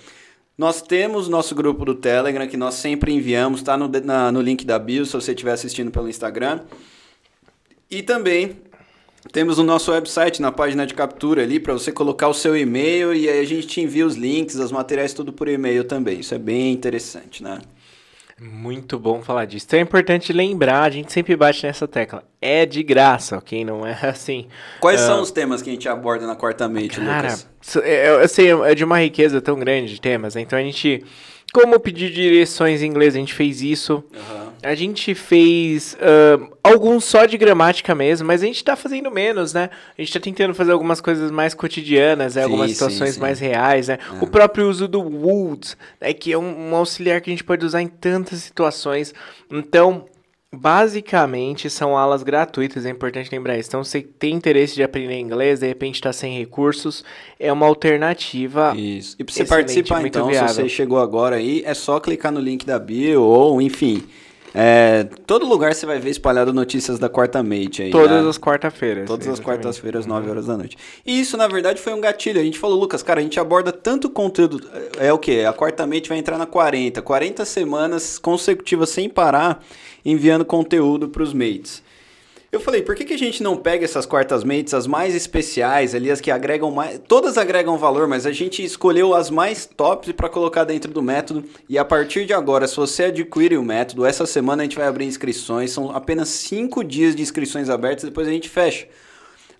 nós 0.56 0.82
temos 0.82 1.28
nosso 1.28 1.54
grupo 1.54 1.84
do 1.84 1.94
Telegram, 1.94 2.46
que 2.46 2.56
nós 2.56 2.74
sempre 2.74 3.12
enviamos, 3.12 3.60
está 3.60 3.76
no, 3.76 3.88
na, 4.04 4.30
no 4.30 4.42
link 4.42 4.66
da 4.66 4.78
bio, 4.78 5.06
se 5.06 5.12
você 5.14 5.32
estiver 5.32 5.52
assistindo 5.52 5.90
pelo 5.90 6.08
Instagram. 6.08 6.60
E 7.90 8.02
também 8.02 8.58
temos 9.32 9.58
o 9.58 9.62
nosso 9.62 9.90
website 9.90 10.40
na 10.40 10.50
página 10.50 10.86
de 10.86 10.94
captura 10.94 11.42
ali 11.42 11.60
para 11.60 11.72
você 11.72 11.92
colocar 11.92 12.28
o 12.28 12.34
seu 12.34 12.56
e-mail 12.56 13.14
e 13.14 13.28
aí 13.28 13.40
a 13.40 13.44
gente 13.44 13.66
te 13.66 13.80
envia 13.80 14.06
os 14.06 14.16
links, 14.16 14.56
os 14.56 14.72
materiais 14.72 15.12
tudo 15.12 15.32
por 15.32 15.48
e-mail 15.48 15.84
também. 15.84 16.20
Isso 16.20 16.34
é 16.34 16.38
bem 16.38 16.72
interessante, 16.72 17.42
né? 17.42 17.58
Muito 18.40 18.98
bom 18.98 19.20
falar 19.20 19.46
disso. 19.46 19.66
Então 19.66 19.80
é 19.80 19.82
importante 19.82 20.32
lembrar, 20.32 20.82
a 20.82 20.90
gente 20.90 21.12
sempre 21.12 21.34
bate 21.34 21.66
nessa 21.66 21.88
tecla. 21.88 22.22
É 22.40 22.64
de 22.64 22.84
graça, 22.84 23.36
ok? 23.36 23.64
Não 23.64 23.84
é 23.84 23.98
assim. 24.06 24.46
Quais 24.80 25.00
uh, 25.00 25.06
são 25.06 25.22
os 25.22 25.30
temas 25.30 25.60
que 25.60 25.70
a 25.70 25.72
gente 25.72 25.88
aborda 25.88 26.26
na 26.26 26.36
quarta 26.36 26.68
mente, 26.68 27.00
cara, 27.00 27.22
Lucas? 27.22 27.48
Eu, 27.76 28.20
eu 28.20 28.28
sei, 28.28 28.52
é 28.52 28.74
de 28.74 28.84
uma 28.84 29.00
riqueza 29.00 29.40
tão 29.40 29.58
grande 29.58 29.94
de 29.94 30.00
temas. 30.00 30.36
Né? 30.36 30.42
Então 30.42 30.58
a 30.58 30.62
gente 30.62 31.04
como 31.52 31.80
pedir 31.80 32.12
direções 32.12 32.82
em 32.82 32.86
inglês, 32.86 33.14
a 33.14 33.18
gente 33.18 33.32
fez 33.32 33.62
isso. 33.62 34.04
Uhum. 34.12 34.47
A 34.62 34.74
gente 34.74 35.14
fez 35.14 35.94
uh, 35.94 36.56
alguns 36.62 37.04
só 37.04 37.24
de 37.26 37.38
gramática 37.38 37.94
mesmo, 37.94 38.26
mas 38.26 38.42
a 38.42 38.46
gente 38.46 38.62
tá 38.62 38.74
fazendo 38.74 39.10
menos, 39.10 39.52
né? 39.52 39.70
A 39.96 40.02
gente 40.02 40.12
tá 40.12 40.20
tentando 40.20 40.54
fazer 40.54 40.72
algumas 40.72 41.00
coisas 41.00 41.30
mais 41.30 41.54
cotidianas, 41.54 42.34
né? 42.34 42.42
algumas 42.42 42.72
situações 42.72 43.10
sim, 43.10 43.14
sim. 43.16 43.20
mais 43.20 43.38
reais, 43.38 43.88
né? 43.88 43.98
É. 44.20 44.24
O 44.24 44.26
próprio 44.26 44.68
uso 44.68 44.88
do 44.88 45.00
would, 45.00 45.76
né? 46.00 46.12
que 46.12 46.32
é 46.32 46.38
um, 46.38 46.70
um 46.70 46.74
auxiliar 46.74 47.20
que 47.20 47.30
a 47.30 47.32
gente 47.32 47.44
pode 47.44 47.64
usar 47.64 47.82
em 47.82 47.88
tantas 47.88 48.40
situações. 48.40 49.14
Então, 49.50 50.06
Basicamente, 50.50 51.68
são 51.68 51.94
aulas 51.94 52.22
gratuitas, 52.22 52.86
é 52.86 52.88
importante 52.88 53.30
lembrar 53.30 53.58
isso. 53.58 53.68
Então, 53.68 53.84
se 53.84 54.00
tem 54.00 54.34
interesse 54.34 54.74
de 54.74 54.82
aprender 54.82 55.18
inglês, 55.18 55.60
de 55.60 55.66
repente 55.66 55.96
está 55.96 56.10
sem 56.10 56.38
recursos, 56.38 57.04
é 57.38 57.52
uma 57.52 57.66
alternativa. 57.66 58.74
Isso. 58.74 59.14
E 59.18 59.24
para 59.24 59.34
você 59.34 59.44
participar, 59.44 60.06
então, 60.06 60.26
viável. 60.26 60.48
se 60.48 60.54
você 60.54 60.68
chegou 60.70 61.00
agora 61.00 61.36
aí, 61.36 61.62
é 61.66 61.74
só 61.74 62.00
clicar 62.00 62.32
no 62.32 62.40
link 62.40 62.64
da 62.64 62.78
bio 62.78 63.22
ou, 63.22 63.60
enfim. 63.60 64.02
É, 64.54 65.04
todo 65.26 65.46
lugar 65.46 65.74
você 65.74 65.84
vai 65.84 65.98
ver 65.98 66.10
espalhado 66.10 66.52
notícias 66.52 66.98
da 66.98 67.08
quarta 67.08 67.42
mate 67.42 67.82
aí. 67.82 67.90
Todas 67.90 68.22
né? 68.22 68.28
as 68.28 68.38
quarta-feiras. 68.38 69.06
Todas 69.06 69.28
as 69.28 69.40
quartas-feiras, 69.40 70.06
9 70.06 70.30
horas 70.30 70.46
da 70.46 70.56
noite. 70.56 70.76
E 71.04 71.20
isso, 71.20 71.36
na 71.36 71.46
verdade, 71.46 71.80
foi 71.80 71.92
um 71.92 72.00
gatilho. 72.00 72.40
A 72.40 72.44
gente 72.44 72.58
falou, 72.58 72.78
Lucas, 72.78 73.02
cara, 73.02 73.20
a 73.20 73.22
gente 73.22 73.38
aborda 73.38 73.72
tanto 73.72 74.08
conteúdo. 74.08 74.62
É, 74.98 75.08
é 75.08 75.12
o 75.12 75.18
que? 75.18 75.44
A 75.44 75.52
quarta 75.52 75.86
mate 75.86 76.08
vai 76.08 76.18
entrar 76.18 76.38
na 76.38 76.46
40. 76.46 77.02
40 77.02 77.44
semanas 77.44 78.18
consecutivas 78.18 78.90
sem 78.90 79.08
parar 79.08 79.64
enviando 80.04 80.44
conteúdo 80.44 81.08
para 81.08 81.22
os 81.22 81.32
mates. 81.32 81.82
Eu 82.50 82.60
falei, 82.60 82.80
por 82.80 82.94
que, 82.94 83.04
que 83.04 83.12
a 83.12 83.18
gente 83.18 83.42
não 83.42 83.58
pega 83.58 83.84
essas 83.84 84.06
quartas 84.06 84.42
mates, 84.42 84.72
as 84.72 84.86
mais 84.86 85.14
especiais 85.14 85.94
ali, 85.94 86.10
as 86.10 86.18
que 86.18 86.30
agregam 86.30 86.70
mais. 86.70 86.98
Todas 87.06 87.36
agregam 87.36 87.76
valor, 87.76 88.08
mas 88.08 88.24
a 88.24 88.32
gente 88.32 88.64
escolheu 88.64 89.12
as 89.12 89.28
mais 89.28 89.66
tops 89.66 90.12
para 90.12 90.30
colocar 90.30 90.64
dentro 90.64 90.90
do 90.90 91.02
método. 91.02 91.44
E 91.68 91.76
a 91.76 91.84
partir 91.84 92.24
de 92.24 92.32
agora, 92.32 92.66
se 92.66 92.74
você 92.74 93.04
adquire 93.04 93.58
o 93.58 93.62
método, 93.62 94.06
essa 94.06 94.24
semana 94.24 94.62
a 94.62 94.64
gente 94.64 94.78
vai 94.78 94.86
abrir 94.86 95.04
inscrições. 95.04 95.72
São 95.72 95.94
apenas 95.94 96.30
5 96.30 96.82
dias 96.84 97.14
de 97.14 97.20
inscrições 97.20 97.68
abertas, 97.68 98.04
depois 98.04 98.26
a 98.26 98.32
gente 98.32 98.48
fecha. 98.48 98.88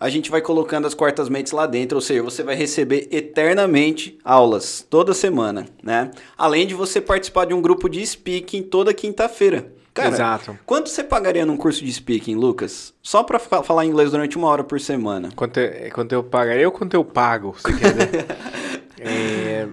a 0.01 0.09
gente 0.09 0.31
vai 0.31 0.41
colocando 0.41 0.87
as 0.87 0.95
quartas 0.95 1.29
mentes 1.29 1.53
lá 1.53 1.67
dentro, 1.67 1.97
ou 1.97 2.01
seja, 2.01 2.23
você 2.23 2.43
vai 2.43 2.55
receber 2.55 3.09
eternamente 3.11 4.17
aulas 4.25 4.87
toda 4.89 5.13
semana, 5.13 5.67
né? 5.83 6.11
Além 6.39 6.67
de 6.67 6.75
você 6.75 7.03
participar 7.03 7.45
de 7.45 7.53
um 7.53 7.61
grupo 7.61 7.87
de 7.87 8.07
speaking 8.07 8.63
toda 8.63 8.95
quinta-feira. 8.95 9.78
Cara, 10.03 10.15
Exato. 10.15 10.59
quanto 10.67 10.89
você 10.89 11.03
pagaria 11.05 11.45
num 11.47 11.57
curso 11.57 11.85
de 11.85 11.93
speaking, 11.93 12.35
Lucas? 12.35 12.95
Só 13.03 13.23
pra 13.23 13.39
fa- 13.39 13.63
falar 13.63 13.85
inglês 13.85 14.11
durante 14.11 14.37
uma 14.37 14.49
hora 14.49 14.65
por 14.65 14.81
semana. 14.81 15.31
Quanto, 15.37 15.59
é- 15.59 15.91
quanto 15.91 16.13
eu 16.13 16.23
pagaria 16.25 16.67
ou 16.67 16.73
quanto 16.73 16.95
eu 16.95 17.05
pago? 17.05 17.53
Você 17.59 17.73
quer 17.77 17.93
dizer? 17.93 18.27
é, 19.01 19.69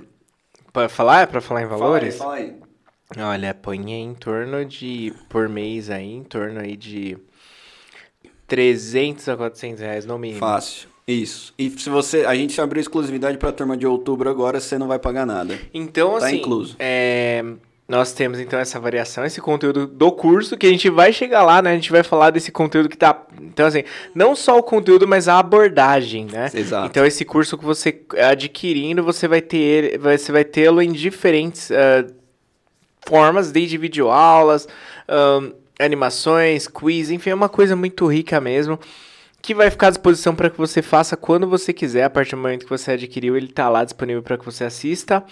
pra 0.73 0.89
falar? 0.89 1.27
Pra 1.27 1.41
falar 1.41 1.61
em 1.63 1.67
valores? 1.67 2.17
Fala 2.17 2.35
aí, 2.35 2.47
fala 2.47 2.55
aí. 2.55 2.65
Olha, 3.37 3.53
põe 3.53 3.91
em 3.91 4.13
torno 4.15 4.65
de, 4.65 5.13
por 5.29 5.47
mês 5.47 5.89
aí, 5.89 6.11
em 6.11 6.23
torno 6.23 6.59
aí 6.59 6.75
de 6.75 7.17
300 8.47 9.29
a 9.29 9.37
400 9.37 9.79
reais 9.81 10.05
no 10.05 10.17
mínimo. 10.17 10.39
Fácil. 10.39 10.89
Isso. 11.07 11.53
E 11.57 11.69
se 11.69 11.87
você. 11.89 12.25
A 12.25 12.33
gente 12.35 12.59
abriu 12.59 12.81
exclusividade 12.81 13.37
pra 13.37 13.51
turma 13.51 13.77
de 13.77 13.85
outubro 13.85 14.27
agora, 14.29 14.59
você 14.59 14.77
não 14.77 14.87
vai 14.87 14.97
pagar 14.97 15.25
nada. 15.25 15.57
Então, 15.73 16.17
Tá 16.17 16.25
assim, 16.25 16.37
incluso. 16.37 16.75
é, 16.79 17.43
nós 17.87 18.13
temos 18.13 18.39
então 18.39 18.57
essa 18.57 18.79
variação, 18.79 19.23
esse 19.25 19.39
conteúdo 19.39 19.85
do 19.85 20.11
curso, 20.11 20.57
que 20.57 20.65
a 20.65 20.69
gente 20.69 20.89
vai 20.89 21.13
chegar 21.13 21.43
lá, 21.43 21.61
né? 21.61 21.71
A 21.71 21.75
gente 21.75 21.91
vai 21.91 22.01
falar 22.01 22.31
desse 22.31 22.51
conteúdo 22.51 22.89
que 22.89 22.97
tá. 22.97 23.25
Então, 23.39 23.67
assim, 23.67 23.83
não 24.13 24.35
só 24.35 24.57
o 24.57 24.63
conteúdo, 24.63 25.07
mas 25.07 25.27
a 25.27 25.37
abordagem, 25.37 26.25
né? 26.25 26.49
Exato. 26.51 26.87
Então, 26.87 27.05
esse 27.05 27.23
curso 27.23 27.57
que 27.57 27.63
você 27.63 28.01
adquirindo, 28.27 29.03
você 29.03 29.27
vai 29.27 29.39
ter 29.39 29.99
você 29.99 30.31
vai 30.31 30.43
tê-lo 30.43 30.81
em 30.81 30.91
diferentes 30.91 31.69
ah, 31.69 32.07
formas, 33.05 33.51
desde 33.51 33.77
videoaulas, 33.77 34.67
ahn, 35.07 35.51
animações, 35.79 36.67
quiz, 36.67 37.11
enfim, 37.11 37.29
é 37.29 37.35
uma 37.35 37.49
coisa 37.49 37.75
muito 37.75 38.07
rica 38.07 38.41
mesmo. 38.41 38.79
Que 39.43 39.53
vai 39.53 39.69
ficar 39.69 39.87
à 39.87 39.89
disposição 39.91 40.33
para 40.33 40.49
que 40.49 40.57
você 40.57 40.81
faça 40.81 41.15
quando 41.15 41.47
você 41.47 41.71
quiser, 41.71 42.05
a 42.05 42.09
partir 42.09 42.31
do 42.31 42.41
momento 42.41 42.63
que 42.63 42.69
você 42.69 42.93
adquiriu, 42.93 43.37
ele 43.37 43.49
tá 43.49 43.69
lá 43.69 43.83
disponível 43.83 44.23
para 44.23 44.39
que 44.39 44.45
você 44.45 44.63
assista. 44.63 45.23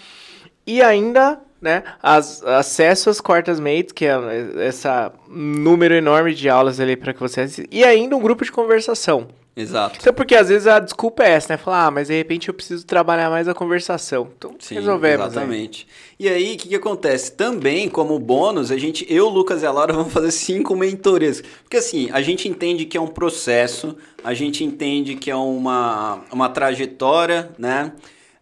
E 0.67 0.83
ainda, 0.83 1.41
né, 1.63 1.82
as, 2.03 2.43
acesso 2.43 3.10
às 3.10 3.22
quartas 3.22 3.60
mates, 3.60 3.93
que 3.93 4.05
é 4.05 4.13
essa 4.60 5.12
número 5.29 5.93
enorme 5.96 6.34
de 6.36 6.50
aulas 6.50 6.79
ali 6.79 6.98
para 6.98 7.13
que 7.13 7.20
você 7.22 7.41
assista. 7.41 7.70
E 7.72 7.84
ainda 7.86 8.15
um 8.15 8.22
grupo 8.22 8.43
de 8.43 8.51
conversação. 8.51 9.27
Exato. 9.55 10.00
Então, 10.01 10.13
porque 10.13 10.36
às 10.36 10.50
vezes 10.50 10.67
a 10.67 10.79
desculpa 10.79 11.24
é 11.24 11.29
essa, 11.29 11.53
né? 11.53 11.58
Falar, 11.58 11.86
ah, 11.86 11.91
mas 11.91 12.08
de 12.08 12.15
repente 12.15 12.48
eu 12.48 12.53
preciso 12.55 12.86
trabalhar 12.86 13.29
mais 13.29 13.48
a 13.48 13.53
conversação. 13.53 14.27
Então, 14.36 14.55
Sim, 14.60 14.75
resolvemos. 14.75 15.27
Exatamente. 15.27 15.88
E 16.20 16.27
aí, 16.27 16.55
o 16.55 16.58
que, 16.58 16.70
que 16.70 16.75
acontece? 16.75 17.32
Também, 17.34 17.88
como 17.88 18.17
bônus, 18.17 18.72
a 18.72 18.77
gente, 18.77 19.05
eu, 19.08 19.29
Lucas 19.29 19.62
e 19.62 19.65
a 19.65 19.72
Laura 19.72 19.93
vamos 19.96 20.12
fazer 20.12 20.32
cinco 20.32 20.75
mentorias. 20.75 21.43
Porque 21.62 21.77
assim, 21.77 22.10
a 22.12 22.22
gente 22.22 22.50
entende 22.50 22.86
que 22.86 22.98
é 22.98 23.01
um 23.01 23.08
processo, 23.08 23.96
a 24.24 24.34
gente 24.34 24.63
entende 24.63 25.15
que 25.15 25.29
é 25.29 25.36
uma, 25.36 26.22
uma 26.32 26.50
trajetória, 26.50 27.51
né? 27.58 27.93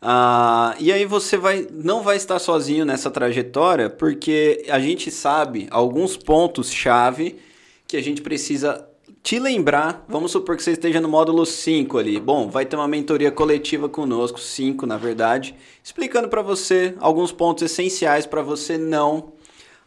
Ah, 0.02 0.76
e 0.80 0.92
aí 0.92 1.06
você 1.06 1.38
vai, 1.38 1.68
não 1.72 2.02
vai 2.02 2.18
estar 2.18 2.40
sozinho 2.40 2.84
nessa 2.84 3.12
trajetória, 3.12 3.88
porque 3.88 4.66
a 4.68 4.80
gente 4.80 5.12
sabe 5.12 5.68
alguns 5.70 6.18
pontos-chave 6.18 7.40
que 7.88 7.96
a 7.96 8.02
gente 8.02 8.22
precisa 8.22 8.88
te 9.22 9.38
lembrar. 9.38 10.04
Vamos 10.10 10.32
supor 10.32 10.58
que 10.58 10.64
você 10.64 10.72
esteja 10.72 11.00
no 11.00 11.08
módulo 11.08 11.46
5 11.46 12.00
ali. 12.00 12.20
Bom, 12.20 12.50
vai 12.50 12.66
ter 12.66 12.76
uma 12.76 12.88
mentoria 12.88 13.32
coletiva 13.32 13.88
conosco, 13.88 14.40
5 14.40 14.88
na 14.88 14.98
verdade, 14.98 15.56
explicando 15.84 16.28
para 16.28 16.42
você 16.42 16.96
alguns 17.00 17.32
pontos 17.32 17.64
essenciais 17.64 18.26
para 18.26 18.42
você 18.42 18.80
não, 18.80 19.34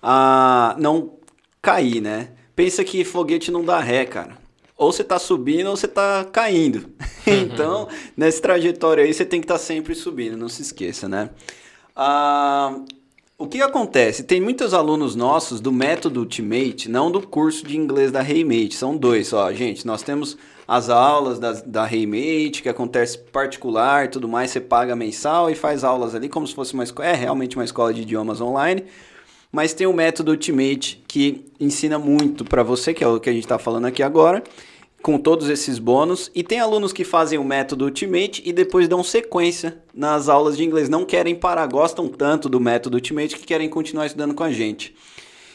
ah, 0.01 0.77
não 0.79 1.15
cair, 1.61 2.01
né? 2.01 2.31
Pensa 2.55 2.85
que 2.85 3.05
foguete 3.05 3.51
não 3.51 3.65
dá 3.65 3.81
ré, 3.81 4.05
cara. 4.05 4.44
Ou 4.77 4.93
você 4.93 5.05
tá 5.05 5.19
subindo 5.19 5.69
ou 5.69 5.77
você 5.77 5.87
tá 5.87 6.27
caindo. 6.33 6.91
então, 7.27 7.89
nessa 8.17 8.43
trajetória 8.43 9.05
aí, 9.05 9.15
você 9.15 9.25
tem 9.25 9.41
que 9.41 9.45
estar 9.45 9.59
sempre 9.59 9.95
subindo, 9.95 10.37
não 10.37 10.49
se 10.49 10.63
esqueça, 10.63 11.09
né? 11.09 11.31
Ah, 11.95 12.77
o 13.37 13.47
que 13.49 13.61
acontece? 13.61 14.23
Tem 14.23 14.41
muitos 14.41 14.73
alunos 14.73 15.17
nossos 15.17 15.61
do 15.61 15.73
método 15.73 16.21
Ultimate, 16.21 16.89
não 16.89 17.11
do 17.11 17.21
curso 17.21 17.67
de 17.67 17.77
inglês 17.77 18.13
da 18.13 18.23
Reymate. 18.23 18.75
São 18.75 18.97
dois, 18.97 19.33
ó, 19.33 19.53
gente. 19.53 19.87
Nós 19.87 20.03
temos 20.03 20.39
as 20.67 20.89
aulas 20.89 21.39
da, 21.39 21.53
da 21.53 21.85
Reymate, 21.85 22.63
que 22.63 22.69
acontece 22.69 23.19
particular 23.19 24.05
e 24.05 24.09
tudo 24.09 24.29
mais. 24.29 24.51
Você 24.53 24.61
paga 24.61 24.95
mensal 24.95 25.51
e 25.51 25.55
faz 25.55 25.83
aulas 25.83 26.15
ali 26.15 26.29
como 26.29 26.47
se 26.47 26.55
fosse 26.55 26.75
uma 26.75 26.85
escola. 26.85 27.09
É 27.09 27.15
realmente 27.15 27.57
uma 27.57 27.65
escola 27.65 27.93
de 27.93 28.03
idiomas 28.03 28.41
online. 28.41 28.85
Mas 29.55 29.73
tem 29.73 29.87
o 29.87 29.93
método 29.93 30.33
Ultimate 30.33 31.01
que 31.07 31.45
ensina 31.61 31.97
muito 31.97 32.45
para 32.45 32.65
você, 32.65 32.93
que 32.93 33.05
é 33.05 33.07
o 33.07 33.21
que 33.21 33.31
a 33.31 33.33
gente 33.33 33.45
está 33.45 33.57
falando 33.57 33.85
aqui 33.85 34.03
agora, 34.03 34.43
com 35.01 35.17
todos 35.17 35.49
esses 35.49 35.79
bônus. 35.79 36.29
E 36.35 36.43
tem 36.43 36.59
alunos 36.59 36.93
que 36.93 37.05
fazem 37.05 37.39
o 37.39 37.45
método 37.45 37.85
Ultimate 37.85 38.43
e 38.45 38.53
depois 38.53 38.89
dão 38.89 39.05
sequência 39.05 39.81
nas 39.95 40.29
aulas 40.29 40.57
de 40.57 40.65
inglês. 40.65 40.89
Não 40.89 41.05
querem 41.05 41.37
parar, 41.37 41.69
gostam 41.69 42.09
tanto 42.09 42.49
do 42.49 42.59
método 42.59 42.97
Ultimate 42.97 43.37
que 43.37 43.47
querem 43.47 43.69
continuar 43.69 44.07
estudando 44.07 44.35
com 44.35 44.43
a 44.43 44.51
gente. 44.51 44.93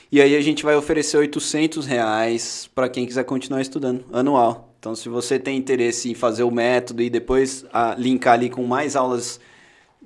E 0.09 0.21
aí 0.21 0.33
a 0.33 0.41
gente 0.41 0.63
vai 0.63 0.77
oferecer 0.77 1.17
800 1.17 1.85
reais 1.85 2.69
para 2.73 2.87
quem 2.87 3.05
quiser 3.05 3.25
continuar 3.25 3.59
estudando, 3.59 4.05
anual. 4.13 4.73
Então 4.79 4.95
se 4.95 5.09
você 5.09 5.37
tem 5.37 5.57
interesse 5.57 6.09
em 6.09 6.13
fazer 6.13 6.43
o 6.43 6.51
método 6.51 7.01
e 7.01 7.09
depois 7.09 7.65
ah, 7.73 7.95
linkar 7.97 8.35
ali 8.35 8.49
com 8.49 8.63
mais 8.63 8.95
aulas, 8.95 9.41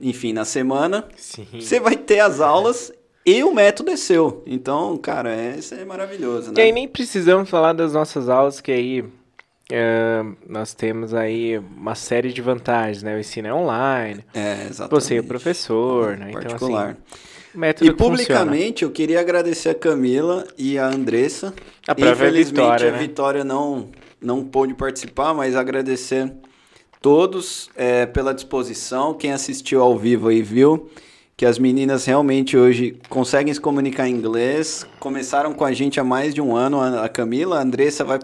enfim, 0.01 0.33
na 0.33 0.45
semana, 0.45 1.07
Sim. 1.15 1.45
você 1.53 1.79
vai 1.79 1.95
ter 1.95 2.21
as 2.21 2.41
aulas 2.41 2.91
e 3.25 3.43
o 3.43 3.53
método 3.53 3.91
é 3.91 3.97
seu. 3.97 4.43
Então, 4.45 4.97
cara, 4.97 5.33
é, 5.33 5.55
isso 5.57 5.73
é 5.73 5.85
maravilhoso, 5.85 6.53
E 6.55 6.61
aí 6.61 6.67
né? 6.67 6.73
nem 6.73 6.87
precisamos 6.87 7.49
falar 7.49 7.73
das 7.73 7.93
nossas 7.93 8.27
aulas, 8.29 8.59
que 8.59 8.71
aí 8.71 9.05
é, 9.71 10.23
nós 10.47 10.73
temos 10.73 11.13
aí 11.13 11.57
uma 11.57 11.95
série 11.95 12.33
de 12.33 12.41
vantagens, 12.41 13.01
né? 13.01 13.15
O 13.15 13.19
ensino 13.19 13.47
é 13.47 13.53
online, 13.53 14.25
É, 14.33 14.67
exatamente. 14.69 14.89
você 15.03 15.15
é 15.15 15.19
o 15.21 15.23
professor, 15.23 16.17
né? 16.17 16.29
Então, 16.29 16.41
Particular. 16.41 16.89
assim, 16.89 16.97
método 17.57 17.89
e 17.89 17.93
que 17.93 17.97
funciona. 17.97 18.17
publicamente 18.17 18.83
eu 18.83 18.91
queria 18.91 19.19
agradecer 19.19 19.69
a 19.69 19.75
Camila 19.75 20.45
e 20.57 20.77
a 20.77 20.87
Andressa. 20.87 21.53
A 21.87 21.95
própria 21.95 22.11
Infelizmente 22.27 22.55
Vitória, 22.61 22.89
a 22.89 22.91
né? 22.91 22.97
Vitória 22.97 23.43
não, 23.43 23.89
não 24.21 24.43
pôde 24.43 24.73
participar, 24.73 25.33
mas 25.33 25.55
agradecer 25.55 26.31
todos 27.01 27.69
é, 27.75 28.05
pela 28.05 28.33
disposição. 28.33 29.13
Quem 29.13 29.31
assistiu 29.31 29.81
ao 29.81 29.97
vivo 29.97 30.27
aí 30.27 30.41
viu 30.41 30.89
que 31.35 31.45
as 31.45 31.57
meninas 31.57 32.05
realmente 32.05 32.57
hoje 32.57 32.97
conseguem 33.09 33.53
se 33.53 33.59
comunicar 33.59 34.07
em 34.07 34.15
inglês. 34.15 34.85
Começaram 34.99 35.53
com 35.53 35.65
a 35.65 35.73
gente 35.73 35.99
há 35.99 36.03
mais 36.03 36.33
de 36.33 36.41
um 36.41 36.55
ano. 36.55 36.79
A 36.79 37.09
Camila, 37.09 37.57
a 37.57 37.61
Andressa 37.61 38.03
vai 38.03 38.19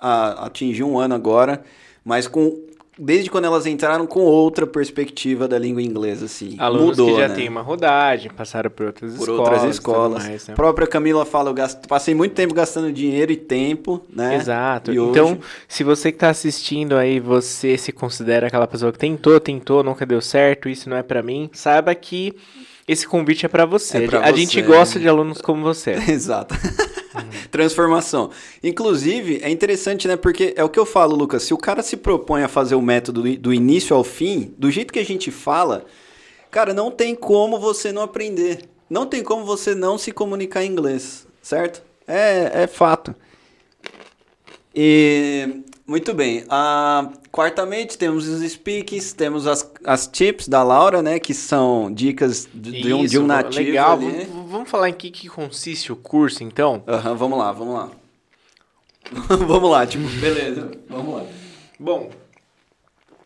atingir 0.00 0.84
um 0.84 0.98
ano 0.98 1.14
agora, 1.14 1.62
mas 2.04 2.26
com 2.26 2.67
desde 2.98 3.30
quando 3.30 3.44
elas 3.44 3.64
entraram 3.66 4.06
com 4.06 4.20
outra 4.20 4.66
perspectiva 4.66 5.46
da 5.46 5.58
língua 5.58 5.80
inglesa, 5.82 6.24
assim. 6.26 6.56
Alunos 6.58 6.98
Mudou, 6.98 7.14
que 7.14 7.20
já 7.20 7.28
né? 7.28 7.34
têm 7.34 7.48
uma 7.48 7.62
rodagem, 7.62 8.30
passaram 8.30 8.70
por 8.70 8.86
outras 8.86 9.12
por 9.14 9.20
escolas. 9.28 9.40
outras 9.52 9.64
escolas. 9.74 10.24
mais, 10.26 10.48
né? 10.48 10.54
A 10.54 10.56
própria 10.56 10.86
Camila 10.86 11.24
fala, 11.24 11.50
eu 11.50 11.54
gasto, 11.54 11.86
passei 11.88 12.14
muito 12.14 12.32
tempo 12.34 12.52
gastando 12.54 12.92
dinheiro 12.92 13.30
e 13.32 13.36
tempo, 13.36 14.02
né? 14.14 14.34
Exato. 14.36 14.92
E 14.92 14.98
hoje- 14.98 15.10
Então, 15.10 15.38
se 15.68 15.84
você 15.84 16.10
que 16.10 16.18
tá 16.18 16.30
assistindo 16.30 16.96
aí, 16.96 17.20
você 17.20 17.76
se 17.78 17.92
considera 17.92 18.46
aquela 18.48 18.66
pessoa 18.66 18.90
que 18.92 18.98
tentou, 18.98 19.38
tentou, 19.38 19.82
nunca 19.82 20.04
deu 20.04 20.20
certo, 20.20 20.68
isso 20.68 20.88
não 20.90 20.96
é 20.96 21.02
pra 21.02 21.22
mim, 21.22 21.48
saiba 21.52 21.94
que 21.94 22.34
esse 22.86 23.06
convite 23.06 23.44
é 23.44 23.48
pra 23.48 23.64
você. 23.66 23.98
É 24.04 24.06
pra 24.06 24.20
a 24.20 24.32
gente 24.32 24.60
gosta 24.62 24.98
de 24.98 25.06
alunos 25.08 25.40
como 25.40 25.62
você. 25.62 25.92
Exato. 26.08 26.54
Transformação. 27.50 28.30
Inclusive, 28.62 29.40
é 29.42 29.50
interessante, 29.50 30.06
né? 30.08 30.16
Porque 30.16 30.54
é 30.56 30.64
o 30.64 30.68
que 30.68 30.78
eu 30.78 30.86
falo, 30.86 31.16
Lucas. 31.16 31.42
Se 31.42 31.54
o 31.54 31.58
cara 31.58 31.82
se 31.82 31.96
propõe 31.96 32.42
a 32.42 32.48
fazer 32.48 32.74
o 32.74 32.82
método 32.82 33.22
do- 33.36 33.52
início 33.54 33.94
ao 33.96 34.04
fim, 34.04 34.54
do 34.56 34.70
jeito 34.70 34.92
que 34.92 34.98
a 34.98 35.04
gente 35.04 35.30
fala, 35.30 35.84
cara, 36.50 36.72
não 36.72 36.90
tem 36.90 37.14
como 37.14 37.58
você 37.58 37.92
não 37.92 38.02
aprender. 38.02 38.60
Não 38.88 39.06
tem 39.06 39.22
como 39.22 39.44
você 39.44 39.74
não 39.74 39.98
se 39.98 40.12
comunicar 40.12 40.64
em 40.64 40.70
inglês, 40.70 41.26
certo? 41.42 41.82
É, 42.06 42.62
é 42.62 42.66
fato. 42.66 43.14
E 44.74 45.62
muito 45.88 46.12
bem. 46.12 46.44
Ah, 46.50 47.10
quartamente 47.32 47.96
temos 47.96 48.28
os 48.28 48.48
speaks, 48.52 49.12
temos 49.14 49.46
as, 49.46 49.68
as 49.82 50.06
tips 50.06 50.46
da 50.46 50.62
Laura, 50.62 51.02
né? 51.02 51.18
Que 51.18 51.32
são 51.32 51.90
dicas 51.92 52.46
de, 52.52 52.82
de 52.82 52.92
um, 52.92 53.06
de 53.06 53.18
um 53.18 53.26
nativo. 53.26 53.64
Legal. 53.64 53.98
Vamos, 53.98 54.50
vamos 54.50 54.70
falar 54.70 54.90
em 54.90 54.92
que, 54.92 55.10
que 55.10 55.28
consiste 55.28 55.90
o 55.90 55.96
curso, 55.96 56.44
então? 56.44 56.82
Aham, 56.86 57.14
vamos 57.14 57.38
lá, 57.38 57.50
vamos 57.50 57.74
lá. 57.74 57.90
vamos 59.46 59.70
lá, 59.70 59.86
tipo, 59.86 60.06
beleza, 60.20 60.70
vamos 60.88 61.14
lá. 61.14 61.24
Bom, 61.80 62.10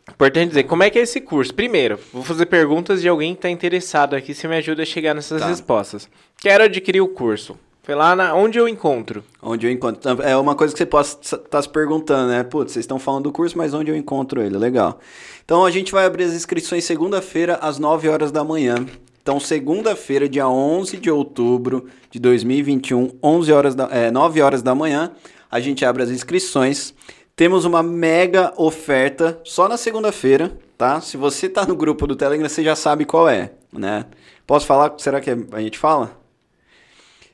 importante 0.08 0.48
dizer, 0.50 0.62
como 0.64 0.84
é 0.84 0.90
que 0.90 0.98
é 0.98 1.02
esse 1.02 1.20
curso? 1.20 1.52
Primeiro, 1.52 1.98
vou 2.12 2.22
fazer 2.22 2.46
perguntas 2.46 3.02
de 3.02 3.08
alguém 3.08 3.32
que 3.34 3.38
está 3.38 3.50
interessado 3.50 4.14
aqui, 4.14 4.32
se 4.32 4.46
me 4.46 4.56
ajuda 4.56 4.82
a 4.82 4.86
chegar 4.86 5.12
nessas 5.14 5.40
Tá. 5.40 5.48
respostas. 5.48 6.08
Quero 6.38 6.62
adquirir 6.64 7.00
o 7.00 7.08
curso. 7.08 7.58
Foi 7.82 7.96
lá 7.96 8.14
na, 8.14 8.32
onde 8.32 8.58
eu 8.58 8.68
encontro. 8.68 9.24
Onde 9.42 9.66
eu 9.66 9.70
encontro. 9.72 10.22
É 10.22 10.36
uma 10.36 10.54
coisa 10.54 10.72
que 10.72 10.78
você 10.78 10.86
pode 10.86 11.08
estar 11.20 11.60
se 11.60 11.68
perguntando, 11.68 12.28
né? 12.28 12.44
Putz, 12.44 12.72
vocês 12.72 12.84
estão 12.84 12.98
falando 12.98 13.24
do 13.24 13.32
curso, 13.32 13.58
mas 13.58 13.74
onde 13.74 13.90
eu 13.90 13.96
encontro 13.96 14.40
ele? 14.40 14.56
Legal. 14.56 15.00
Então 15.44 15.64
a 15.64 15.70
gente 15.70 15.90
vai 15.90 16.06
abrir 16.06 16.24
as 16.24 16.32
inscrições 16.32 16.84
segunda-feira, 16.84 17.56
às 17.56 17.80
9 17.80 18.08
horas 18.08 18.30
da 18.30 18.44
manhã. 18.44 18.76
Então, 19.20 19.40
segunda-feira, 19.40 20.28
dia 20.28 20.48
11 20.48 20.96
de 20.96 21.10
outubro 21.10 21.86
de 22.08 22.20
2021, 22.20 23.10
11 23.22 23.52
horas 23.52 23.74
da, 23.74 23.88
é, 23.90 24.10
9 24.10 24.40
horas 24.40 24.62
da 24.62 24.74
manhã, 24.74 25.10
a 25.50 25.58
gente 25.58 25.84
abre 25.84 26.04
as 26.04 26.10
inscrições. 26.10 26.94
temos 27.34 27.64
uma 27.64 27.82
mega 27.82 28.52
oferta 28.56 29.40
só 29.42 29.68
na 29.68 29.76
segunda-feira, 29.76 30.56
tá? 30.78 31.00
Se 31.00 31.16
você 31.16 31.48
tá 31.48 31.66
no 31.66 31.74
grupo 31.74 32.06
do 32.06 32.14
Telegram, 32.14 32.48
você 32.48 32.62
já 32.62 32.76
sabe 32.76 33.04
qual 33.04 33.28
é, 33.28 33.52
né? 33.72 34.06
Posso 34.46 34.66
falar? 34.66 34.92
Será 34.98 35.20
que 35.20 35.30
a 35.30 35.60
gente 35.60 35.78
fala? 35.78 36.21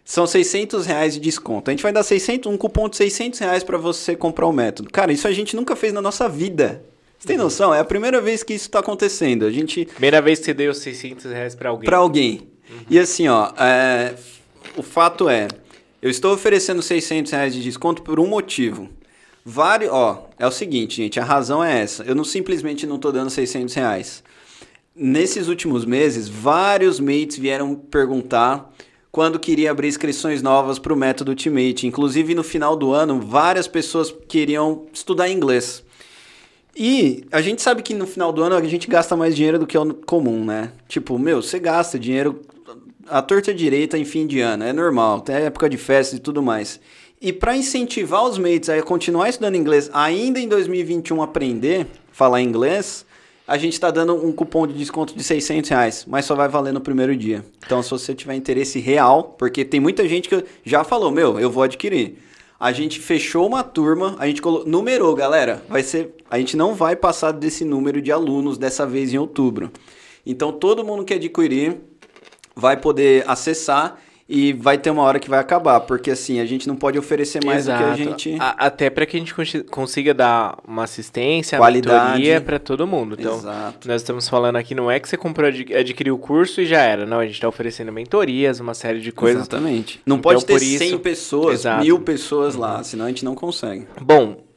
São 0.09 0.27
600 0.27 0.87
reais 0.87 1.13
de 1.13 1.21
desconto. 1.21 1.71
A 1.71 1.71
gente 1.71 1.83
vai 1.83 1.93
dar 1.93 2.03
600, 2.03 2.51
um 2.51 2.57
cupom 2.57 2.89
de 2.89 2.97
600 2.97 3.41
reais 3.41 3.63
para 3.63 3.77
você 3.77 4.17
comprar 4.17 4.47
o 4.47 4.53
método. 4.55 4.89
Cara, 4.89 5.13
isso 5.13 5.29
a 5.29 5.33
gente 5.33 5.55
nunca 5.55 5.77
fez 5.77 5.93
na 5.93 6.01
nossa 6.01 6.27
vida. 6.27 6.83
Você 7.19 7.29
tem 7.29 7.37
noção? 7.37 7.75
É 7.75 7.81
a 7.81 7.85
primeira 7.85 8.19
vez 8.19 8.43
que 8.43 8.55
isso 8.55 8.71
tá 8.71 8.79
acontecendo. 8.79 9.45
A 9.45 9.51
gente... 9.51 9.85
Primeira 9.85 10.23
vez 10.23 10.39
que 10.39 10.47
você 10.47 10.55
deu 10.55 10.73
600 10.73 11.27
reais 11.27 11.55
pra 11.55 11.69
alguém. 11.69 11.85
Pra 11.85 11.99
alguém. 11.99 12.49
Uhum. 12.71 12.77
E 12.89 12.99
assim, 12.99 13.29
ó, 13.29 13.53
é... 13.59 14.15
o 14.79 14.83
fato 14.83 15.29
é, 15.29 15.47
eu 16.01 16.09
estou 16.09 16.33
oferecendo 16.33 16.81
600 16.81 17.31
reais 17.31 17.53
de 17.53 17.63
desconto 17.63 18.01
por 18.01 18.19
um 18.19 18.27
motivo. 18.27 18.89
Vários, 19.45 19.93
ó, 19.93 20.31
é 20.39 20.47
o 20.47 20.51
seguinte, 20.51 20.97
gente, 20.97 21.21
a 21.21 21.25
razão 21.25 21.63
é 21.63 21.83
essa. 21.83 22.03
Eu 22.05 22.15
não 22.15 22.25
simplesmente 22.25 22.87
não 22.87 22.97
estou 22.97 23.13
dando 23.13 23.29
600 23.29 23.75
reais. 23.75 24.25
Nesses 24.97 25.49
últimos 25.49 25.85
meses, 25.85 26.31
vários 26.31 26.99
mates 26.99 27.37
vieram 27.37 27.75
perguntar 27.75 28.73
quando 29.19 29.37
queria 29.41 29.73
abrir 29.73 29.89
inscrições 29.89 30.43
novas 30.43 30.79
para 30.79 30.93
o 30.93 30.97
método 30.97 31.33
Ultimate. 31.33 31.89
Inclusive, 31.89 32.37
no 32.37 32.45
final 32.45 32.77
do 32.77 32.93
ano, 32.93 33.21
várias 33.21 33.67
pessoas 33.67 34.15
queriam 34.29 34.87
estudar 34.93 35.29
inglês. 35.29 35.83
E 36.77 37.25
a 37.33 37.41
gente 37.41 37.61
sabe 37.61 37.83
que 37.83 37.95
no 37.95 38.07
final 38.07 38.33
do 38.33 38.45
ano 38.45 38.55
a 38.55 38.63
gente 38.63 38.87
gasta 38.87 39.17
mais 39.17 39.35
dinheiro 39.35 39.59
do 39.59 39.67
que 39.67 39.77
o 39.77 39.93
comum, 39.93 40.45
né? 40.45 40.71
Tipo, 40.87 41.19
meu, 41.19 41.43
você 41.43 41.59
gasta 41.59 41.99
dinheiro 41.99 42.43
a 43.09 43.21
torta 43.21 43.53
direita 43.53 43.99
em 43.99 44.05
fim 44.05 44.25
de 44.25 44.39
ano, 44.39 44.63
é 44.63 44.73
normal, 44.73 45.21
tem 45.21 45.35
época 45.35 45.69
de 45.69 45.77
festa 45.77 46.15
e 46.15 46.21
tudo 46.21 46.41
mais. 46.41 46.79
E 47.21 47.33
para 47.33 47.57
incentivar 47.57 48.23
os 48.23 48.39
mates 48.39 48.69
a 48.69 48.81
continuar 48.83 49.31
estudando 49.31 49.57
inglês, 49.57 49.91
ainda 49.93 50.39
em 50.39 50.47
2021 50.47 51.21
aprender 51.23 51.89
falar 52.13 52.41
inglês, 52.41 53.05
a 53.49 53.57
gente 53.57 53.73
está 53.73 53.91
dando 53.91 54.15
um 54.15 54.31
cupom 54.31 54.67
de 54.67 54.75
desconto 54.75 55.17
de 55.17 55.25
600 55.25 55.71
reais, 55.71 56.05
mas 56.07 56.27
só 56.27 56.35
vai 56.35 56.51
valer 56.51 56.71
no 56.71 56.83
primeiro 56.83 57.17
dia. 57.17 57.43
Então, 57.65 57.83
se 57.83 57.91
você 57.91 58.15
tiver 58.15 58.35
interesse 58.35 58.79
real, 58.79 59.35
porque 59.39 59.65
tem 59.65 59.81
muita 59.81 60.07
gente 60.07 60.29
que 60.29 60.45
já 60.63 60.85
falou, 60.85 61.11
meu, 61.11 61.41
eu 61.41 61.51
vou 61.51 61.63
adquirir. 61.63 62.19
A 62.61 62.73
gente 62.73 63.01
fechou 63.01 63.47
uma 63.47 63.65
turma, 63.65 64.17
a 64.19 64.27
gente 64.27 64.43
numerou, 64.67 65.15
galera. 65.15 65.63
Vai 65.67 65.83
ser, 65.83 66.15
a 66.31 66.39
gente 66.39 66.59
não 66.59 66.75
vai 66.75 66.95
passar 66.95 67.33
desse 67.33 67.65
número 67.65 68.03
de 68.03 68.13
alunos 68.13 68.59
dessa 68.59 68.87
vez 68.87 69.15
em 69.15 69.17
outubro. 69.17 69.73
Então 70.27 70.53
todo 70.53 70.85
mundo 70.85 71.03
que 71.03 71.15
adquirir 71.15 71.79
vai 72.55 72.77
poder 72.77 73.25
acessar 73.27 73.99
e 74.29 74.53
vai 74.53 74.77
ter 74.77 74.91
uma 74.91 75.03
hora 75.03 75.19
que 75.19 75.31
vai 75.31 75.39
acabar, 75.39 75.81
porque 75.81 76.11
assim, 76.11 76.39
a 76.39 76.45
gente 76.45 76.69
não 76.69 76.77
pode 76.77 76.99
oferecer 76.99 77.43
mais 77.43 77.61
Exato. 77.61 77.83
do 77.83 77.87
que 77.87 77.91
a 77.91 78.05
gente. 78.05 78.37
A, 78.39 78.67
até 78.67 78.91
para 78.91 79.07
que 79.07 79.17
a 79.17 79.21
gente 79.21 79.35
consiga 79.65 80.13
dar 80.13 80.59
uma 80.69 80.85
assistência, 80.85 81.57
qualidade 81.57 82.41
para 82.45 82.59
todo 82.59 82.87
mundo. 82.87 83.17
Então, 83.19 83.37
Exato. 83.39 83.89
nós 83.89 84.03
estamos 84.03 84.29
falando 84.29 84.57
aqui, 84.57 84.75
não 84.75 84.91
é 84.91 85.01
que 85.01 85.09
você 85.09 85.17
comprou, 85.17 85.49
adquiriu 85.49 86.15
o 86.15 86.19
curso 86.19 86.61
e 86.61 86.67
já 86.67 86.83
era. 86.83 87.07
Não, 87.07 87.21
a 87.21 87.25
gente 87.25 87.37
está 87.37 87.49
oferecendo 87.49 87.91
mentorias, 87.91 88.61
uma 88.61 88.75
série 88.75 89.01
de 89.01 89.11
coisas. 89.13 89.43
Exatamente. 89.43 90.01
Não 90.05 90.17
então, 90.17 90.33
pode 90.33 90.45
ter 90.45 90.59
100 90.59 90.89
isso... 90.89 90.99
pessoas, 90.99 91.61
Exato. 91.61 91.83
mil 91.83 92.01
pessoas 92.01 92.55
lá, 92.55 92.83
senão 92.85 93.07
a 93.07 93.09
gente 93.09 93.25
não 93.25 93.35
consegue. 93.35 93.87
Bom, 94.01 94.48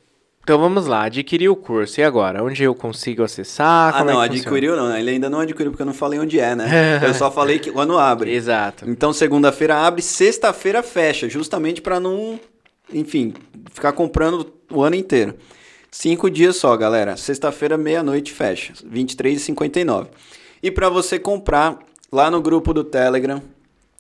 então 0.44 0.58
vamos 0.58 0.88
lá, 0.88 1.04
adquirir 1.04 1.50
o 1.50 1.56
curso. 1.56 2.00
E 2.00 2.04
agora? 2.04 2.44
Onde 2.44 2.64
eu 2.64 2.74
consigo 2.74 3.24
acessar? 3.24 3.94
Ah, 3.94 4.00
Como 4.00 4.12
não, 4.12 4.22
é 4.22 4.26
adquiriu 4.26 4.76
não. 4.76 4.96
Ele 4.96 5.12
ainda 5.12 5.30
não 5.30 5.40
adquiriu 5.40 5.72
porque 5.72 5.84
eu 5.84 5.88
não 5.88 5.94
falei 5.94 6.20
onde 6.20 6.40
é, 6.40 6.56
né? 6.56 7.00
eu 7.08 7.14
só 7.14 7.30
falei 7.30 7.60
que 7.60 7.72
quando 7.72 7.98
abre. 7.98 8.34
Exato. 8.34 8.90
Então 8.90 9.14
segunda-feira 9.14 9.76
abre, 9.78 10.02
sexta-feira 10.02 10.82
fecha, 10.82 11.30
justamente 11.30 11.82
para 11.82 12.00
não, 12.00 12.40
enfim, 12.92 13.34
ficar 13.72 13.92
comprando 13.92 14.52
o 14.72 14.82
ano 14.82 14.96
inteiro. 14.96 15.36
Cinco 15.92 16.30
dias 16.30 16.56
só, 16.56 16.76
galera. 16.76 17.18
Sexta-feira, 17.18 17.78
meia-noite, 17.78 18.32
fecha. 18.32 18.74
23h59. 18.74 20.08
E 20.64 20.72
para 20.72 20.90
você 20.90 21.20
comprar 21.20 21.77
lá 22.12 22.32
no 22.32 22.42
grupo 22.42 22.74
do 22.74 22.84
Telegram, 22.84 23.42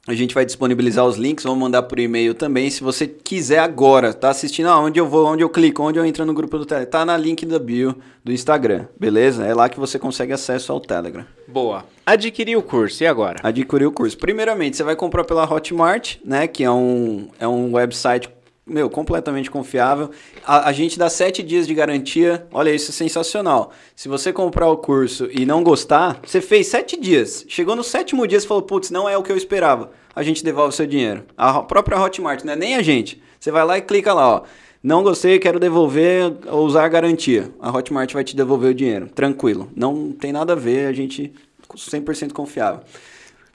a 0.07 0.13
gente 0.15 0.33
vai 0.33 0.43
disponibilizar 0.43 1.05
os 1.05 1.15
links, 1.15 1.43
vamos 1.43 1.59
mandar 1.59 1.83
por 1.83 1.99
e-mail 1.99 2.33
também. 2.33 2.69
Se 2.71 2.83
você 2.83 3.07
quiser 3.07 3.59
agora, 3.59 4.13
tá 4.13 4.29
assistindo 4.29 4.67
aonde 4.67 4.99
eu 4.99 5.07
vou, 5.07 5.27
onde 5.27 5.43
eu 5.43 5.49
clico, 5.49 5.83
onde 5.83 5.99
eu 5.99 6.05
entro 6.05 6.25
no 6.25 6.33
grupo 6.33 6.57
do 6.57 6.65
Telegram, 6.65 6.89
tá 6.89 7.05
na 7.05 7.15
link 7.15 7.45
da 7.45 7.59
bio 7.59 7.95
do 8.23 8.31
Instagram, 8.31 8.87
beleza? 8.99 9.45
É 9.45 9.53
lá 9.53 9.69
que 9.69 9.79
você 9.79 9.99
consegue 9.99 10.33
acesso 10.33 10.71
ao 10.71 10.79
Telegram. 10.79 11.25
Boa. 11.47 11.85
Adquirir 12.03 12.57
o 12.57 12.63
curso, 12.63 13.03
e 13.03 13.07
agora? 13.07 13.39
Adquirir 13.43 13.85
o 13.85 13.91
curso. 13.91 14.17
Primeiramente, 14.17 14.75
você 14.75 14.83
vai 14.83 14.95
comprar 14.95 15.23
pela 15.23 15.43
Hotmart, 15.43 16.17
né? 16.25 16.47
Que 16.47 16.63
é 16.63 16.71
um, 16.71 17.27
é 17.39 17.47
um 17.47 17.73
website 17.73 18.27
meu, 18.71 18.89
completamente 18.89 19.51
confiável. 19.51 20.09
A, 20.45 20.69
a, 20.69 20.71
gente 20.71 20.97
dá 20.97 21.09
sete 21.09 21.43
dias 21.43 21.67
de 21.67 21.73
garantia. 21.73 22.47
Olha, 22.51 22.73
isso 22.73 22.91
é 22.91 22.93
sensacional. 22.93 23.71
Se 23.95 24.07
você 24.07 24.31
comprar 24.31 24.69
o 24.69 24.77
curso 24.77 25.27
e 25.31 25.45
não 25.45 25.63
gostar, 25.63 26.19
você 26.25 26.41
fez 26.41 26.67
sete 26.67 26.99
dias. 26.99 27.45
Chegou 27.47 27.75
no 27.75 27.83
sétimo 27.83 28.25
dia 28.25 28.37
e 28.37 28.41
falou, 28.41 28.63
putz, 28.63 28.89
não 28.89 29.07
é 29.07 29.17
o 29.17 29.23
que 29.23 29.31
eu 29.31 29.37
esperava. 29.37 29.91
A 30.15 30.23
gente 30.23 30.43
devolve 30.43 30.69
o 30.69 30.75
seu 30.75 30.87
dinheiro. 30.87 31.23
A 31.37 31.61
própria 31.61 31.99
Hotmart, 31.99 32.43
não 32.43 32.53
é 32.53 32.55
nem 32.55 32.75
a 32.75 32.81
gente. 32.81 33.21
Você 33.39 33.51
vai 33.51 33.65
lá 33.65 33.77
e 33.77 33.81
clica 33.81 34.13
lá, 34.13 34.35
ó. 34.35 34.41
Não 34.83 35.03
gostei, 35.03 35.37
quero 35.37 35.59
devolver 35.59 36.33
ou 36.47 36.65
usar 36.65 36.87
garantia. 36.87 37.51
A 37.59 37.69
Hotmart 37.69 38.11
vai 38.13 38.23
te 38.23 38.35
devolver 38.35 38.71
o 38.71 38.73
dinheiro. 38.73 39.07
Tranquilo. 39.07 39.69
Não 39.75 40.11
tem 40.11 40.31
nada 40.31 40.53
a 40.53 40.55
ver, 40.55 40.87
a 40.87 40.93
gente 40.93 41.31
100% 41.75 42.33
confiável. 42.33 42.81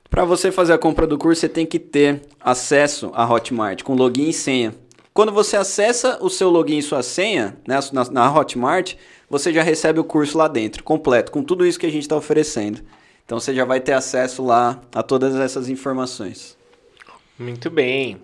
Para 0.09 0.25
você 0.25 0.53
fazer 0.53 0.73
a 0.73 0.79
compra 0.79 1.07
do 1.07 1.19
curso, 1.19 1.41
você 1.41 1.49
tem 1.49 1.67
que 1.67 1.79
ter 1.79 2.23
acesso 2.41 3.11
à 3.13 3.31
Hotmart 3.31 3.83
com 3.83 3.95
login 3.95 4.29
e 4.29 4.33
senha. 4.33 4.75
Quando 5.17 5.33
você 5.33 5.57
acessa 5.57 6.23
o 6.23 6.29
seu 6.29 6.51
login 6.51 6.77
e 6.77 6.83
sua 6.83 7.03
senha 7.03 7.57
né, 7.67 7.79
na, 7.91 8.05
na 8.11 8.31
Hotmart, 8.31 8.97
você 9.31 9.51
já 9.51 9.63
recebe 9.63 9.99
o 9.99 10.05
curso 10.05 10.37
lá 10.37 10.47
dentro, 10.47 10.85
completo, 10.85 11.33
com 11.33 11.43
tudo 11.43 11.67
isso 11.67 11.81
que 11.81 11.87
a 11.87 11.91
gente 11.91 12.03
está 12.03 12.15
oferecendo. 12.15 12.83
Então 13.25 13.41
você 13.41 13.55
já 13.55 13.65
vai 13.65 13.81
ter 13.81 13.95
acesso 13.95 14.45
lá 14.45 14.79
a 14.95 15.03
todas 15.03 15.35
essas 15.35 15.71
informações. 15.71 16.55
Muito 17.39 17.71
bem. 17.71 18.21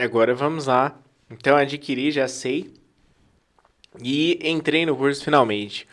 Agora 0.00 0.34
vamos 0.34 0.66
lá. 0.66 0.98
Então 1.30 1.56
adquiri, 1.56 2.10
já 2.10 2.26
sei. 2.26 2.74
E 4.02 4.36
entrei 4.42 4.84
no 4.84 4.96
curso 4.96 5.22
finalmente. 5.22 5.86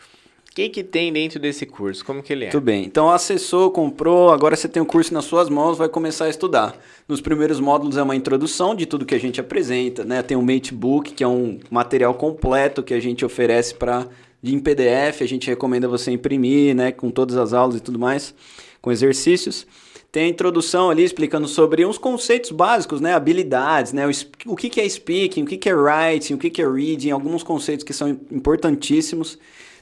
O 0.50 0.54
que, 0.54 0.68
que 0.68 0.82
tem 0.82 1.12
dentro 1.12 1.38
desse 1.38 1.64
curso? 1.64 2.04
Como 2.04 2.24
que 2.24 2.32
ele 2.32 2.46
é? 2.46 2.48
Tudo 2.48 2.64
bem. 2.64 2.84
Então 2.84 3.08
acessou, 3.08 3.70
comprou, 3.70 4.32
agora 4.32 4.56
você 4.56 4.68
tem 4.68 4.82
o 4.82 4.86
curso 4.86 5.14
nas 5.14 5.24
suas 5.24 5.48
mãos, 5.48 5.78
vai 5.78 5.88
começar 5.88 6.24
a 6.24 6.28
estudar. 6.28 6.76
Nos 7.06 7.20
primeiros 7.20 7.60
módulos 7.60 7.96
é 7.96 8.02
uma 8.02 8.16
introdução 8.16 8.74
de 8.74 8.84
tudo 8.84 9.06
que 9.06 9.14
a 9.14 9.20
gente 9.20 9.40
apresenta, 9.40 10.04
né? 10.04 10.22
Tem 10.22 10.36
o 10.36 10.42
Matebook, 10.42 11.12
que 11.12 11.22
é 11.22 11.28
um 11.28 11.60
material 11.70 12.14
completo 12.14 12.82
que 12.82 12.92
a 12.92 12.98
gente 12.98 13.24
oferece 13.24 13.72
para 13.76 14.08
em 14.42 14.58
PDF, 14.58 15.22
a 15.22 15.26
gente 15.26 15.46
recomenda 15.46 15.86
você 15.86 16.10
imprimir, 16.10 16.74
né, 16.74 16.90
com 16.90 17.10
todas 17.10 17.36
as 17.36 17.52
aulas 17.52 17.76
e 17.76 17.80
tudo 17.80 17.98
mais, 17.98 18.34
com 18.80 18.90
exercícios. 18.90 19.66
Tem 20.10 20.24
a 20.24 20.28
introdução 20.28 20.90
ali 20.90 21.04
explicando 21.04 21.46
sobre 21.46 21.86
uns 21.86 21.96
conceitos 21.96 22.50
básicos, 22.50 23.00
né? 23.00 23.14
Habilidades, 23.14 23.92
né? 23.92 24.04
O, 24.04 24.10
o 24.52 24.56
que, 24.56 24.68
que 24.68 24.80
é 24.80 24.88
speaking, 24.88 25.44
o 25.44 25.46
que, 25.46 25.56
que 25.56 25.68
é 25.68 25.74
writing, 25.74 26.34
o 26.34 26.38
que, 26.38 26.50
que 26.50 26.60
é 26.60 26.68
reading, 26.68 27.10
alguns 27.10 27.44
conceitos 27.44 27.84
que 27.84 27.92
são 27.92 28.08
importantíssimos. 28.32 29.38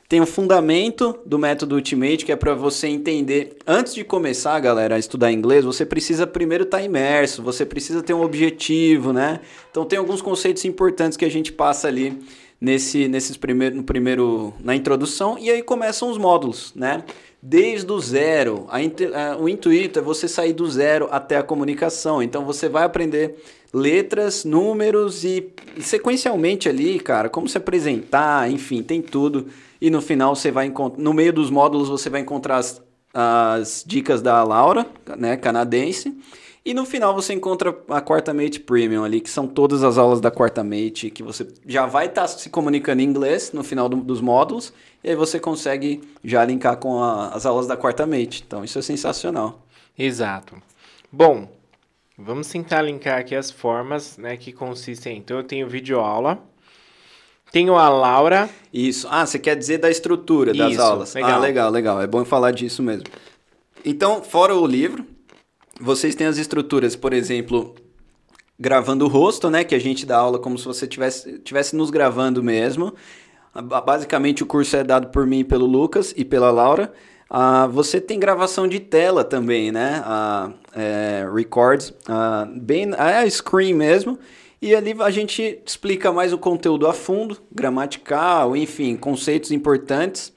Tem 0.08 0.22
o 0.22 0.26
fundamento 0.26 1.18
do 1.26 1.38
método 1.38 1.74
Ultimate, 1.74 2.24
que 2.24 2.32
é 2.32 2.36
para 2.36 2.54
você 2.54 2.86
entender. 2.86 3.58
Antes 3.66 3.94
de 3.94 4.02
começar, 4.02 4.58
galera, 4.58 4.94
a 4.94 4.98
estudar 4.98 5.30
inglês, 5.30 5.66
você 5.66 5.84
precisa 5.84 6.26
primeiro 6.26 6.64
estar 6.64 6.78
tá 6.78 6.82
imerso, 6.82 7.42
você 7.42 7.66
precisa 7.66 8.02
ter 8.02 8.14
um 8.14 8.22
objetivo, 8.22 9.12
né? 9.12 9.40
Então 9.70 9.84
tem 9.84 9.98
alguns 9.98 10.22
conceitos 10.22 10.64
importantes 10.64 11.18
que 11.18 11.26
a 11.26 11.30
gente 11.30 11.52
passa 11.52 11.88
ali 11.88 12.18
nesse, 12.58 13.06
nesses 13.06 13.36
primeiro, 13.36 13.76
no 13.76 13.82
primeiro, 13.82 14.54
na 14.64 14.74
introdução, 14.74 15.36
e 15.38 15.50
aí 15.50 15.62
começam 15.62 16.10
os 16.10 16.16
módulos, 16.16 16.72
né? 16.74 17.04
Desde 17.42 17.92
o 17.92 18.00
zero. 18.00 18.66
A, 18.70 18.78
a, 18.78 19.36
o 19.36 19.46
intuito 19.46 19.98
é 19.98 20.02
você 20.02 20.26
sair 20.26 20.54
do 20.54 20.66
zero 20.70 21.06
até 21.10 21.36
a 21.36 21.42
comunicação. 21.42 22.22
Então 22.22 22.46
você 22.46 22.66
vai 22.66 22.84
aprender 22.84 23.34
letras, 23.74 24.42
números 24.42 25.22
e, 25.22 25.52
e 25.76 25.82
sequencialmente 25.82 26.66
ali, 26.66 26.98
cara, 26.98 27.28
como 27.28 27.46
se 27.46 27.58
apresentar, 27.58 28.50
enfim, 28.50 28.82
tem 28.82 29.02
tudo. 29.02 29.48
E 29.80 29.90
no 29.90 30.00
final 30.00 30.34
você 30.34 30.50
vai 30.50 30.66
encontrar, 30.66 31.00
no 31.00 31.12
meio 31.12 31.32
dos 31.32 31.50
módulos 31.50 31.88
você 31.88 32.10
vai 32.10 32.20
encontrar 32.20 32.56
as, 32.56 32.82
as 33.14 33.84
dicas 33.86 34.20
da 34.20 34.42
Laura, 34.42 34.86
né, 35.16 35.36
canadense. 35.36 36.16
E 36.64 36.74
no 36.74 36.84
final 36.84 37.14
você 37.14 37.32
encontra 37.32 37.74
a 37.88 38.00
Quarta 38.00 38.34
Mate 38.34 38.60
Premium 38.60 39.02
ali, 39.02 39.20
que 39.20 39.30
são 39.30 39.46
todas 39.46 39.82
as 39.82 39.96
aulas 39.96 40.20
da 40.20 40.30
Quarta 40.30 40.62
Mate, 40.62 41.10
que 41.10 41.22
você 41.22 41.48
já 41.66 41.86
vai 41.86 42.06
estar 42.06 42.22
tá 42.22 42.28
se 42.28 42.50
comunicando 42.50 43.00
em 43.00 43.06
inglês 43.06 43.52
no 43.52 43.64
final 43.64 43.88
do, 43.88 43.96
dos 43.96 44.20
módulos, 44.20 44.72
e 45.02 45.08
aí 45.08 45.16
você 45.16 45.40
consegue 45.40 46.02
já 46.22 46.44
linkar 46.44 46.76
com 46.76 47.02
a, 47.02 47.28
as 47.28 47.46
aulas 47.46 47.66
da 47.66 47.76
Quarta 47.76 48.06
Mate. 48.06 48.44
Então 48.46 48.62
isso 48.62 48.78
é 48.78 48.82
sensacional. 48.82 49.64
Exato. 49.98 50.60
Bom, 51.10 51.48
vamos 52.18 52.48
tentar 52.48 52.82
linkar 52.82 53.18
aqui 53.18 53.34
as 53.34 53.50
formas 53.50 54.18
né, 54.18 54.36
que 54.36 54.52
consistem. 54.52 55.16
Então 55.16 55.38
eu 55.38 55.44
tenho 55.44 55.66
vídeo 55.66 55.98
aula, 55.98 56.38
tenho 57.50 57.76
a 57.76 57.88
Laura. 57.88 58.48
Isso. 58.72 59.06
Ah, 59.10 59.24
você 59.24 59.38
quer 59.38 59.56
dizer 59.56 59.78
da 59.78 59.90
estrutura 59.90 60.52
das 60.52 60.72
Isso, 60.72 60.82
aulas. 60.82 61.14
Legal. 61.14 61.30
Ah, 61.30 61.38
legal, 61.38 61.70
legal. 61.70 62.02
É 62.02 62.06
bom 62.06 62.24
falar 62.24 62.50
disso 62.50 62.82
mesmo. 62.82 63.04
Então, 63.84 64.22
fora 64.22 64.54
o 64.54 64.66
livro, 64.66 65.04
vocês 65.80 66.14
têm 66.14 66.26
as 66.26 66.38
estruturas, 66.38 66.94
por 66.94 67.12
exemplo, 67.12 67.74
gravando 68.58 69.04
o 69.04 69.08
rosto, 69.08 69.48
né? 69.48 69.64
Que 69.64 69.74
a 69.74 69.78
gente 69.78 70.04
dá 70.04 70.18
aula 70.18 70.38
como 70.38 70.58
se 70.58 70.64
você 70.64 70.86
tivesse, 70.86 71.38
tivesse 71.38 71.74
nos 71.76 71.90
gravando 71.90 72.42
mesmo. 72.42 72.94
Basicamente, 73.84 74.42
o 74.42 74.46
curso 74.46 74.76
é 74.76 74.84
dado 74.84 75.08
por 75.08 75.26
mim, 75.26 75.44
pelo 75.44 75.66
Lucas 75.66 76.12
e 76.16 76.24
pela 76.24 76.50
Laura. 76.50 76.92
Uh, 77.30 77.68
você 77.70 78.00
tem 78.00 78.18
gravação 78.18 78.66
de 78.66 78.80
tela 78.80 79.22
também, 79.22 79.70
né? 79.70 80.02
Uh, 80.02 80.54
é, 80.74 81.28
records, 81.32 81.90
uh, 81.90 82.46
bem 82.60 82.90
é 82.92 83.18
a 83.18 83.30
screen 83.30 83.74
mesmo. 83.74 84.18
E 84.60 84.74
ali 84.74 84.94
a 85.00 85.10
gente 85.10 85.60
explica 85.64 86.12
mais 86.12 86.32
o 86.32 86.38
conteúdo 86.38 86.86
a 86.86 86.92
fundo, 86.92 87.40
gramatical, 87.52 88.56
enfim, 88.56 88.96
conceitos 88.96 89.52
importantes. 89.52 90.32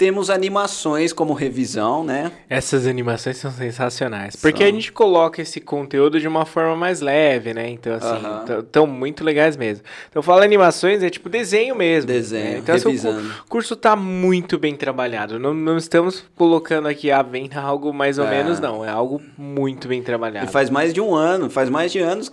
Temos 0.00 0.30
animações 0.30 1.12
como 1.12 1.34
revisão, 1.34 2.02
né? 2.02 2.32
Essas 2.48 2.86
animações 2.86 3.36
são 3.36 3.50
sensacionais. 3.50 4.34
Porque 4.34 4.62
são. 4.62 4.66
a 4.66 4.72
gente 4.72 4.90
coloca 4.90 5.42
esse 5.42 5.60
conteúdo 5.60 6.18
de 6.18 6.26
uma 6.26 6.46
forma 6.46 6.74
mais 6.74 7.02
leve, 7.02 7.52
né? 7.52 7.68
Então, 7.68 7.92
assim, 7.92 8.60
estão 8.60 8.86
muito 8.86 9.22
legais 9.22 9.58
mesmo. 9.58 9.84
Então, 10.08 10.22
fala 10.22 10.42
animações, 10.42 11.02
é 11.02 11.10
tipo 11.10 11.28
desenho 11.28 11.76
mesmo. 11.76 12.06
Desenho, 12.06 12.44
né? 12.44 12.58
Então, 12.60 12.74
revisando. 12.76 13.18
Assim, 13.18 13.28
o 13.28 13.48
curso 13.50 13.74
está 13.74 13.94
muito 13.94 14.58
bem 14.58 14.74
trabalhado. 14.74 15.38
Não, 15.38 15.52
não 15.52 15.76
estamos 15.76 16.24
colocando 16.34 16.88
aqui 16.88 17.10
a 17.10 17.20
venda 17.20 17.60
algo 17.60 17.92
mais 17.92 18.18
ou 18.18 18.24
é. 18.24 18.30
menos, 18.30 18.58
não. 18.58 18.82
É 18.82 18.88
algo 18.88 19.20
muito 19.36 19.86
bem 19.86 20.02
trabalhado. 20.02 20.46
E 20.46 20.48
faz 20.50 20.70
mais 20.70 20.94
de 20.94 21.00
um 21.02 21.14
ano, 21.14 21.50
faz 21.50 21.68
mais 21.68 21.92
de 21.92 21.98
anos, 21.98 22.32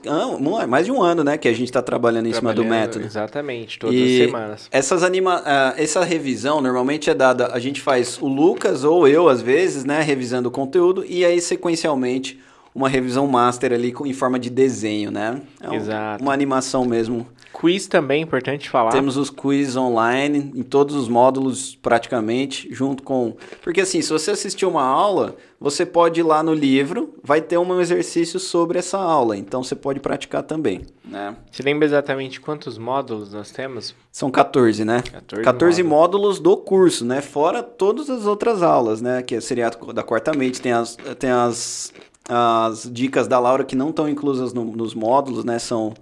mais 0.69 0.86
de 0.86 0.91
um 0.93 1.03
ano, 1.03 1.21
né? 1.21 1.38
Que 1.38 1.49
a 1.49 1.53
gente 1.53 1.65
está 1.65 1.82
trabalhando 1.82 2.27
em 2.27 2.32
trabalhando, 2.32 2.56
cima 2.56 2.63
do 2.63 2.69
método. 2.69 3.06
Exatamente, 3.06 3.77
todas 3.77 3.93
e 3.93 4.21
as 4.21 4.25
semanas. 4.25 4.69
Essas 4.71 5.03
anima 5.03 5.41
uh, 5.41 5.73
essa 5.75 6.01
revisão 6.06 6.62
normalmente 6.62 7.10
é 7.10 7.13
dada 7.13 7.56
a 7.57 7.59
gente 7.59 7.81
faz 7.81 8.19
o 8.21 8.27
Lucas 8.27 8.83
ou 8.83 9.07
eu, 9.07 9.27
às 9.27 9.41
vezes, 9.41 9.83
né, 9.83 10.01
revisando 10.01 10.47
o 10.47 10.51
conteúdo, 10.51 11.03
e 11.07 11.25
aí, 11.25 11.41
sequencialmente, 11.41 12.39
uma 12.77 12.87
revisão 12.87 13.25
master 13.25 13.73
ali 13.73 13.91
em 14.05 14.13
forma 14.13 14.37
de 14.37 14.51
desenho, 14.51 15.09
né? 15.09 15.41
É 15.59 15.67
um, 15.67 15.73
Exato. 15.73 16.23
Uma 16.23 16.31
animação 16.31 16.85
mesmo. 16.85 17.25
Quiz 17.51 17.87
também, 17.87 18.21
importante 18.21 18.69
falar. 18.69 18.91
Temos 18.91 19.17
os 19.17 19.31
quiz 19.31 19.75
online 19.75 20.51
em 20.55 20.61
todos 20.61 20.95
os 20.95 21.09
módulos 21.09 21.75
praticamente, 21.75 22.71
junto 22.71 23.01
com... 23.01 23.35
Porque 23.63 23.81
assim, 23.81 23.99
se 23.99 24.13
você 24.13 24.29
assistir 24.29 24.67
uma 24.67 24.83
aula, 24.83 25.35
você 25.59 25.87
pode 25.87 26.19
ir 26.19 26.23
lá 26.23 26.43
no 26.43 26.53
livro, 26.53 27.15
vai 27.23 27.41
ter 27.41 27.57
um 27.57 27.81
exercício 27.81 28.39
sobre 28.39 28.77
essa 28.77 28.99
aula, 28.99 29.35
então 29.35 29.63
você 29.63 29.75
pode 29.75 29.99
praticar 29.99 30.43
também, 30.43 30.81
né? 31.03 31.35
Você 31.51 31.63
lembra 31.63 31.85
exatamente 31.85 32.39
quantos 32.39 32.77
módulos 32.77 33.33
nós 33.33 33.49
temos? 33.49 33.95
São 34.11 34.29
14, 34.29 34.85
né? 34.85 35.01
14, 35.11 35.43
14 35.43 35.83
módulos. 35.83 36.39
módulos. 36.39 36.39
do 36.39 36.57
curso, 36.57 37.05
né? 37.05 37.21
Fora 37.21 37.63
todas 37.63 38.07
as 38.07 38.27
outras 38.27 38.61
aulas, 38.61 39.01
né? 39.01 39.23
Que 39.23 39.41
seria 39.41 39.71
da 39.93 40.03
quarta 40.03 40.31
mente, 40.31 40.61
tem 40.61 40.73
as, 40.73 40.95
tem 41.17 41.31
as 41.31 41.91
as 42.27 42.89
dicas 42.91 43.27
da 43.27 43.39
Laura 43.39 43.63
que 43.63 43.75
não 43.75 43.89
estão 43.89 44.07
inclusas 44.07 44.53
no, 44.53 44.65
nos 44.65 44.93
módulos, 44.93 45.45
né? 45.45 45.59
São, 45.59 45.93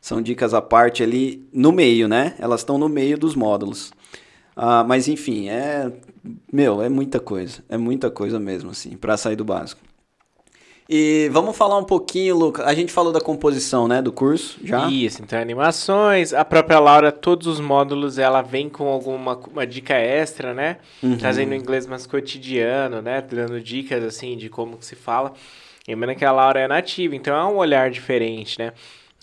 são 0.00 0.22
dicas 0.22 0.54
à 0.54 0.62
parte 0.62 1.02
ali 1.02 1.46
no 1.52 1.72
meio, 1.72 2.08
né? 2.08 2.34
Elas 2.38 2.60
estão 2.60 2.78
no 2.78 2.88
meio 2.88 3.18
dos 3.18 3.34
módulos. 3.34 3.92
Ah, 4.56 4.82
mas 4.84 5.06
enfim, 5.06 5.48
é. 5.48 5.92
Meu, 6.50 6.80
é 6.80 6.88
muita 6.88 7.20
coisa. 7.20 7.62
É 7.68 7.76
muita 7.76 8.10
coisa 8.10 8.40
mesmo, 8.40 8.70
assim, 8.70 8.96
para 8.96 9.16
sair 9.16 9.36
do 9.36 9.44
básico. 9.44 9.80
E 10.88 11.28
vamos 11.32 11.56
falar 11.56 11.76
um 11.78 11.84
pouquinho, 11.84 12.36
Lucas. 12.36 12.64
A 12.64 12.72
gente 12.72 12.92
falou 12.92 13.12
da 13.12 13.20
composição, 13.20 13.88
né, 13.88 14.00
do 14.00 14.12
curso 14.12 14.56
já? 14.62 14.88
Isso, 14.88 15.20
então 15.20 15.38
animações. 15.38 16.32
A 16.32 16.44
própria 16.44 16.78
Laura, 16.78 17.10
todos 17.10 17.48
os 17.48 17.58
módulos, 17.58 18.18
ela 18.18 18.40
vem 18.40 18.68
com 18.68 18.86
alguma 18.86 19.36
uma 19.52 19.66
dica 19.66 19.94
extra, 19.94 20.54
né? 20.54 20.78
Uhum. 21.02 21.18
Trazendo 21.18 21.54
inglês 21.54 21.86
mais 21.88 22.06
cotidiano, 22.06 23.02
né? 23.02 23.20
Dando 23.20 23.60
dicas, 23.60 24.02
assim, 24.04 24.36
de 24.36 24.48
como 24.48 24.76
que 24.78 24.86
se 24.86 24.94
fala. 24.94 25.32
Lembrando 25.86 26.16
que 26.16 26.24
a 26.24 26.32
Laura 26.32 26.60
é 26.60 26.68
nativa, 26.68 27.14
então 27.14 27.36
é 27.36 27.44
um 27.44 27.56
olhar 27.56 27.90
diferente, 27.90 28.58
né? 28.58 28.72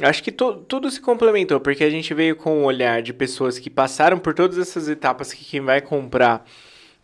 Acho 0.01 0.23
que 0.23 0.31
tudo 0.31 0.89
se 0.89 0.99
complementou, 0.99 1.59
porque 1.59 1.83
a 1.83 1.89
gente 1.89 2.13
veio 2.13 2.35
com 2.35 2.61
um 2.61 2.65
olhar 2.65 3.01
de 3.01 3.13
pessoas 3.13 3.59
que 3.59 3.69
passaram 3.69 4.17
por 4.17 4.33
todas 4.33 4.57
essas 4.57 4.87
etapas 4.87 5.31
que 5.31 5.45
quem 5.45 5.61
vai 5.61 5.81
comprar 5.81 6.45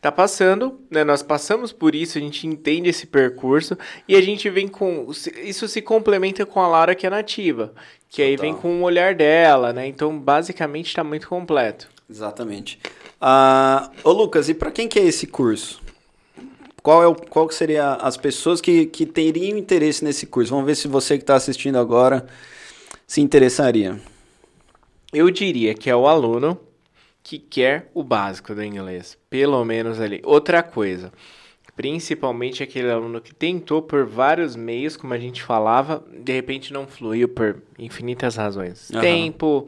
tá 0.01 0.11
passando, 0.11 0.79
né? 0.89 1.03
Nós 1.03 1.21
passamos 1.21 1.71
por 1.71 1.93
isso, 1.93 2.17
a 2.17 2.21
gente 2.21 2.47
entende 2.47 2.89
esse 2.89 3.05
percurso 3.05 3.77
e 4.07 4.15
a 4.15 4.21
gente 4.21 4.49
vem 4.49 4.67
com 4.67 5.07
isso 5.43 5.67
se 5.67 5.81
complementa 5.81 6.45
com 6.45 6.59
a 6.61 6.67
Laura 6.67 6.95
que 6.95 7.05
é 7.05 7.09
nativa, 7.09 7.73
que 8.07 8.21
aí 8.21 8.37
vem 8.37 8.55
com 8.55 8.81
o 8.81 8.83
olhar 8.83 9.13
dela, 9.13 9.73
né? 9.73 9.85
Então, 9.87 10.17
basicamente 10.17 10.87
está 10.87 11.03
muito 11.03 11.27
completo. 11.27 11.89
Exatamente. 12.09 12.79
Uh, 13.21 13.91
ô 14.03 14.11
Lucas, 14.11 14.49
e 14.49 14.53
para 14.53 14.71
quem 14.71 14.87
que 14.87 14.97
é 14.97 15.03
esse 15.03 15.27
curso? 15.27 15.81
Qual, 16.81 17.03
é 17.03 17.07
o, 17.07 17.15
qual 17.15 17.47
que 17.47 17.55
seria 17.55 17.93
as 17.93 18.17
pessoas 18.17 18.61
que, 18.61 18.85
que 18.85 19.05
teriam 19.05 19.57
interesse 19.57 20.03
nesse 20.03 20.25
curso? 20.25 20.51
Vamos 20.51 20.65
ver 20.65 20.75
se 20.75 20.87
você 20.87 21.17
que 21.17 21.23
está 21.23 21.35
assistindo 21.35 21.77
agora 21.77 22.25
se 23.05 23.21
interessaria. 23.21 23.99
Eu 25.11 25.29
diria 25.31 25.73
que 25.73 25.89
é 25.89 25.95
o 25.95 26.07
aluno 26.07 26.59
que 27.23 27.39
quer 27.39 27.89
o 27.93 28.03
básico 28.03 28.53
do 28.55 28.63
inglês, 28.63 29.17
pelo 29.29 29.63
menos 29.65 29.99
ali. 29.99 30.21
Outra 30.23 30.63
coisa, 30.63 31.11
principalmente 31.75 32.61
aquele 32.61 32.91
aluno 32.91 33.21
que 33.21 33.33
tentou 33.33 33.81
por 33.81 34.05
vários 34.05 34.55
meios, 34.55 34.97
como 34.97 35.13
a 35.13 35.17
gente 35.17 35.41
falava, 35.41 36.03
de 36.11 36.33
repente 36.33 36.73
não 36.73 36.85
fluiu 36.85 37.29
por 37.29 37.61
infinitas 37.77 38.35
razões. 38.35 38.89
Uhum. 38.89 39.01
Tempo, 39.01 39.67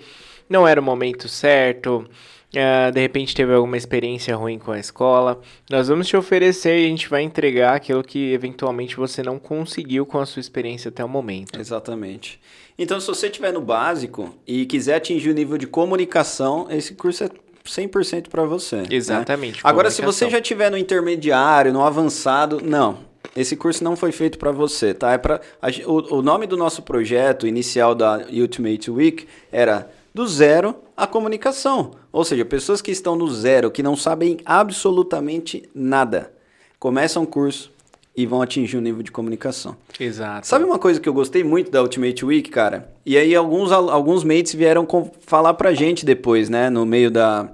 não 0.50 0.68
era 0.68 0.80
o 0.80 0.84
momento 0.84 1.28
certo, 1.28 2.08
Uh, 2.52 2.92
de 2.92 3.00
repente 3.00 3.34
teve 3.34 3.54
alguma 3.54 3.78
experiência 3.78 4.36
ruim 4.36 4.60
com 4.60 4.74
a 4.74 4.80
escola, 4.80 5.40
nós 5.70 5.88
vamos 5.88 6.06
te 6.06 6.18
oferecer 6.18 6.82
e 6.82 6.86
a 6.86 6.90
gente 6.90 7.08
vai 7.08 7.22
entregar 7.22 7.76
aquilo 7.76 8.04
que 8.04 8.34
eventualmente 8.34 8.98
você 8.98 9.24
não 9.24 9.40
conseguiu 9.40 10.06
com 10.06 10.20
a 10.20 10.26
sua 10.26 10.42
experiência 10.42 10.90
até 10.90 11.04
o 11.04 11.08
momento. 11.08 11.58
Exatamente. 11.58 12.42
Então, 12.78 13.00
se 13.00 13.08
você 13.08 13.28
estiver 13.28 13.54
no 13.54 13.62
básico 13.62 14.36
e 14.46 14.66
quiser 14.66 14.96
atingir 14.96 15.30
o 15.30 15.34
nível 15.34 15.58
de 15.58 15.66
comunicação, 15.66 16.68
esse 16.70 16.94
curso 16.94 17.24
é 17.24 17.30
100% 17.64 18.28
para 18.28 18.44
você. 18.44 18.78
Né? 18.78 18.88
Exatamente. 18.92 19.56
Né? 19.56 19.62
Agora, 19.64 19.90
se 19.90 20.02
você 20.02 20.30
já 20.30 20.40
estiver 20.40 20.70
no 20.70 20.78
intermediário, 20.78 21.72
no 21.72 21.84
avançado, 21.84 22.60
não. 22.62 23.00
Esse 23.36 23.56
curso 23.56 23.84
não 23.84 23.96
foi 23.96 24.12
feito 24.12 24.38
para 24.38 24.52
você, 24.52 24.94
tá? 24.94 25.14
É 25.14 25.18
para 25.18 25.40
o, 25.86 26.18
o 26.18 26.22
nome 26.22 26.46
do 26.46 26.58
nosso 26.58 26.82
projeto 26.82 27.48
inicial 27.48 27.96
da 27.96 28.26
Ultimate 28.30 28.92
Week 28.92 29.28
era 29.52 29.90
do 30.14 30.28
zero 30.28 30.76
à 30.96 31.08
comunicação. 31.08 31.92
Ou 32.12 32.24
seja, 32.24 32.44
pessoas 32.46 32.82
que 32.82 32.92
estão 32.92 33.16
no 33.16 33.28
zero, 33.30 33.72
que 33.72 33.82
não 33.82 33.96
sabem 33.96 34.38
absolutamente 34.46 35.70
nada, 35.74 36.34
começam 36.80 37.24
o 37.24 37.28
curso 37.28 37.72
e 38.16 38.26
vão 38.26 38.42
atingir 38.42 38.76
o 38.76 38.80
um 38.80 38.84
nível 38.84 39.02
de 39.02 39.12
comunicação. 39.12 39.76
Exato. 40.00 40.46
Sabe 40.46 40.66
uma 40.66 40.78
coisa 40.78 41.00
que 41.00 41.08
eu 41.08 41.14
gostei 41.14 41.44
muito 41.44 41.72
da 41.72 41.82
Ultimate 41.82 42.26
Week, 42.26 42.50
cara? 42.50 42.92
E 43.06 43.18
aí 43.18 43.34
alguns, 43.34 43.72
alguns 43.72 44.24
mates 44.24 44.54
vieram 44.54 44.86
falar 45.22 45.54
pra 45.54 45.74
gente 45.74 46.06
depois, 46.06 46.50
né, 46.50 46.70
no 46.70 46.86
meio 46.86 47.10
da, 47.10 47.50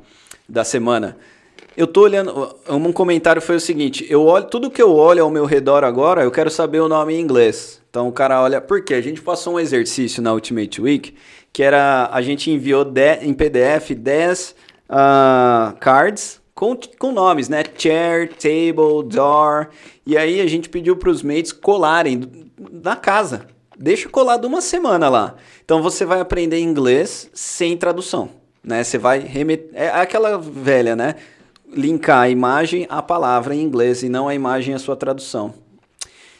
da 0.49 0.63
semana. 0.63 1.15
Eu 1.75 1.85
tô 1.85 2.01
olhando, 2.01 2.55
um 2.67 2.91
comentário 2.91 3.39
foi 3.39 3.57
o 3.57 3.59
seguinte, 3.59 4.03
eu 4.09 4.23
olho, 4.23 4.45
tudo 4.45 4.71
que 4.71 4.81
eu 4.81 4.95
olho 4.95 5.23
ao 5.23 5.29
meu 5.29 5.45
redor 5.45 5.83
agora, 5.83 6.23
eu 6.23 6.31
quero 6.31 6.49
saber 6.49 6.79
o 6.79 6.89
nome 6.89 7.13
em 7.13 7.19
inglês. 7.19 7.79
Então 7.87 8.07
o 8.07 8.11
cara 8.11 8.41
olha, 8.41 8.59
por 8.59 8.83
quê? 8.83 8.95
A 8.95 9.01
gente 9.01 9.21
passou 9.21 9.53
um 9.53 9.59
exercício 9.59 10.21
na 10.23 10.33
Ultimate 10.33 10.81
Week 10.81 11.13
que 11.57 11.63
era 11.63 12.07
a 12.11 12.21
gente 12.21 12.51
enviou 12.51 12.85
de, 12.85 13.15
em 13.15 13.33
PDF 13.33 13.89
10 13.97 14.51
uh, 14.51 14.53
ah, 14.89 15.75
cards 15.79 16.39
com, 16.53 16.77
com 16.99 17.11
nomes, 17.11 17.49
né? 17.49 17.63
Chair, 17.75 18.29
table, 18.29 19.03
door. 19.03 19.69
E 20.05 20.15
aí 20.15 20.39
a 20.39 20.45
gente 20.45 20.69
pediu 20.69 20.95
para 20.95 21.09
os 21.09 21.23
mates 21.23 21.51
colarem 21.51 22.51
na 22.71 22.95
casa. 22.95 23.47
Deixa 23.75 24.07
colado 24.07 24.45
uma 24.45 24.61
semana 24.61 25.09
lá. 25.09 25.33
Então 25.65 25.81
você 25.81 26.05
vai 26.05 26.19
aprender 26.19 26.59
inglês 26.59 27.27
sem 27.33 27.75
tradução, 27.75 28.29
né? 28.63 28.83
Você 28.83 28.99
vai 28.99 29.17
remeter... 29.17 29.71
É 29.73 29.89
aquela 29.89 30.37
velha, 30.37 30.95
né? 30.95 31.15
Linkar 31.73 32.21
a 32.21 32.29
imagem 32.29 32.85
à 32.87 33.01
palavra 33.01 33.55
em 33.55 33.63
inglês 33.63 34.03
e 34.03 34.09
não 34.09 34.27
a 34.27 34.35
imagem 34.35 34.75
à 34.75 34.77
sua 34.77 34.95
tradução. 34.95 35.55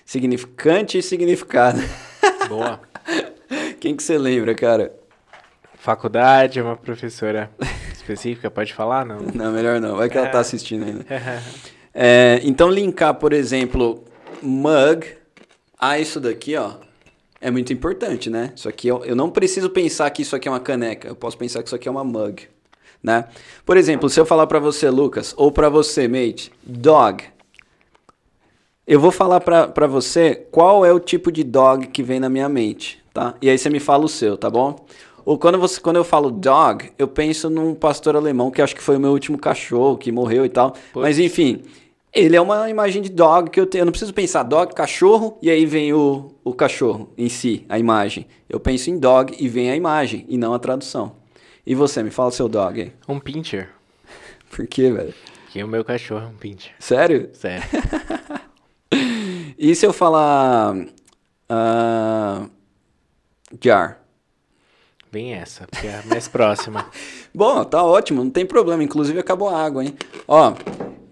Significante 0.06 0.99
e 0.99 1.01
significado. 1.01 1.82
Boa. 2.47 2.80
Quem 3.82 3.95
que 3.95 4.03
você 4.03 4.15
lembra, 4.19 4.53
cara? 4.53 5.07
Faculdade, 5.88 6.60
uma 6.60 6.76
professora 6.76 7.50
específica, 7.95 8.52
pode 8.52 8.73
falar? 8.73 9.06
Não, 9.06 9.19
não 9.19 9.54
melhor 9.54 9.80
não, 9.80 9.95
vai 9.95 10.10
que 10.10 10.17
ela 10.17 10.28
tá 10.28 10.41
assistindo 10.41 10.84
ainda. 10.84 11.06
é, 11.95 12.41
então, 12.43 12.69
linkar, 12.69 13.13
por 13.13 13.32
exemplo, 13.32 14.04
mug 14.41 15.08
a 15.80 15.97
isso 15.97 16.19
daqui, 16.19 16.58
ó, 16.58 16.73
é 17.39 17.50
muito 17.50 17.71
importante, 17.71 18.30
né? 18.30 18.52
Isso 18.54 18.67
aqui, 18.67 18.89
eu, 18.89 19.06
eu 19.06 19.15
não 19.15 19.30
preciso 19.30 19.69
pensar 19.69 20.10
que 20.10 20.23
isso 20.23 20.36
aqui 20.36 20.50
é 20.50 20.52
uma 20.52 20.60
caneca, 20.60 21.08
eu 21.08 21.15
posso 21.15 21.38
pensar 21.38 21.63
que 21.63 21.69
isso 21.69 21.76
aqui 21.78 21.88
é 21.88 21.91
uma 21.91 22.04
mug, 22.04 22.50
né? 23.02 23.23
Por 23.65 23.78
exemplo, 23.78 24.10
se 24.10 24.19
eu 24.19 24.26
falar 24.26 24.45
para 24.45 24.60
você, 24.60 24.89
Lucas, 24.89 25.34
ou 25.38 25.54
para 25.54 25.69
você, 25.69 26.06
mate, 26.06 26.52
dog, 26.65 27.23
eu 28.86 29.00
vou 29.00 29.12
falar 29.12 29.39
para 29.39 29.88
você 29.88 30.36
qual 30.52 30.86
é 30.86 30.91
o 30.91 31.00
tipo 31.00 31.32
de 31.32 31.45
dog 31.45 31.88
que 31.88 32.04
vem 32.04 32.19
na 32.19 32.28
minha 32.28 32.50
mente, 32.50 33.02
tá? 33.13 33.36
E 33.41 33.50
aí 33.50 33.58
você 33.58 33.69
me 33.69 33.80
fala 33.80 34.04
o 34.04 34.10
seu, 34.10 34.36
tá 34.38 34.50
bom? 34.50 34.86
Ou 35.28 35.38
quando, 35.38 35.60
você, 35.60 35.82
quando 35.82 35.98
eu 35.98 36.06
falo 36.06 36.32
dog, 36.32 36.90
eu 36.98 37.06
penso 37.06 37.50
num 37.50 37.76
pastor 37.76 38.16
alemão 38.16 38.50
que 38.50 38.62
acho 38.62 38.74
que 38.74 38.82
foi 38.82 38.96
o 38.96 39.00
meu 39.00 39.12
último 39.12 39.38
cachorro 39.38 39.98
que 39.98 40.10
morreu 40.10 40.46
e 40.46 40.50
tal. 40.50 40.74
Mas 40.96 41.20
enfim, 41.20 41.63
ele 42.13 42.38
é 42.38 42.40
uma 42.40 42.70
imagem 42.70 43.02
de 43.02 43.10
dog 43.10 43.50
que 43.50 43.60
eu 43.60 43.66
tenho. 43.66 43.82
Eu 43.82 43.86
não 43.88 43.92
preciso 43.92 44.13
pensar 44.13 44.44
dog, 44.44 44.74
cachorro, 44.74 45.38
e 45.42 45.50
aí 45.50 45.66
vem 45.66 45.92
o, 45.92 46.34
o 46.46 46.54
cachorro 46.54 47.10
em 47.18 47.28
si, 47.28 47.66
a 47.68 47.78
imagem. 47.78 48.26
Eu 48.48 48.58
penso 48.58 48.90
em 48.90 48.98
dog 48.98 49.36
e 49.38 49.50
vem 49.50 49.70
a 49.70 49.76
imagem, 49.76 50.26
e 50.30 50.38
não 50.38 50.54
a 50.54 50.60
tradução. 50.60 51.18
E 51.66 51.76
você, 51.76 52.02
me 52.02 52.10
fala 52.10 52.32
seu 52.32 52.48
dog 52.48 52.82
aí. 52.82 52.94
Um 53.06 53.20
pincher. 53.20 53.68
Por 54.50 54.66
quê, 54.66 54.94
velho? 54.94 55.13
Que 55.52 55.62
o 55.62 55.68
meu 55.68 55.84
cachorro 55.84 56.24
é 56.24 56.28
um 56.28 56.38
pincher. 56.38 56.72
Sério? 56.80 57.30
Sério. 57.34 57.63
E 59.60 59.74
se 59.74 59.88
eu 59.88 59.92
falar. 59.92 60.86
ah, 61.50 62.46
jar? 63.60 64.07
Bem 65.12 65.34
essa, 65.34 65.65
porque 65.67 65.88
é 65.88 66.00
a 66.00 66.04
mais 66.08 66.28
próxima. 66.28 66.86
Bom, 67.34 67.63
tá 67.63 67.82
ótimo, 67.84 68.24
não 68.24 68.32
tem 68.32 68.46
problema. 68.46 68.84
Inclusive 68.84 69.20
acabou 69.20 69.50
a 69.50 69.63
água, 69.63 69.84
hein? 69.84 69.93
Ó, 70.28 70.54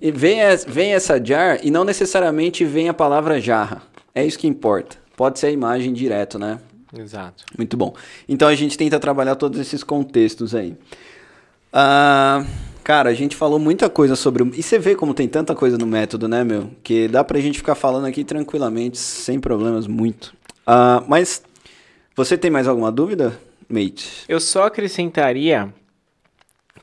vem, 0.01 0.39
vem 0.67 0.93
essa 0.93 1.23
jar 1.23 1.59
e 1.63 1.71
não 1.71 1.83
necessariamente 1.83 2.65
vem 2.65 2.89
a 2.89 2.93
palavra 2.93 3.39
jarra. 3.39 3.81
É 4.13 4.25
isso 4.25 4.39
que 4.39 4.47
importa. 4.47 4.97
Pode 5.15 5.39
ser 5.39 5.47
a 5.47 5.51
imagem 5.51 5.93
direto, 5.93 6.37
né? 6.37 6.59
Exato. 6.97 7.45
Muito 7.57 7.75
bom. 7.77 7.93
Então 8.27 8.47
a 8.47 8.55
gente 8.55 8.77
tenta 8.77 8.99
trabalhar 8.99 9.35
todos 9.35 9.59
esses 9.59 9.83
contextos 9.83 10.53
aí. 10.53 10.75
Ah, 11.71 12.45
cara, 12.83 13.09
a 13.09 13.13
gente 13.13 13.35
falou 13.35 13.59
muita 13.59 13.89
coisa 13.89 14.15
sobre 14.15 14.43
o. 14.43 14.51
E 14.55 14.63
você 14.63 14.79
vê 14.79 14.95
como 14.95 15.13
tem 15.13 15.27
tanta 15.27 15.53
coisa 15.53 15.77
no 15.77 15.85
método, 15.85 16.27
né, 16.27 16.43
meu? 16.43 16.69
Que 16.83 17.07
dá 17.07 17.23
pra 17.23 17.39
gente 17.39 17.57
ficar 17.57 17.75
falando 17.75 18.05
aqui 18.05 18.23
tranquilamente, 18.23 18.97
sem 18.97 19.39
problemas, 19.39 19.87
muito. 19.87 20.33
Ah, 20.65 21.03
mas 21.07 21.43
você 22.15 22.37
tem 22.37 22.49
mais 22.49 22.67
alguma 22.67 22.91
dúvida, 22.91 23.37
Eu 24.27 24.39
só 24.39 24.65
acrescentaria 24.65 25.73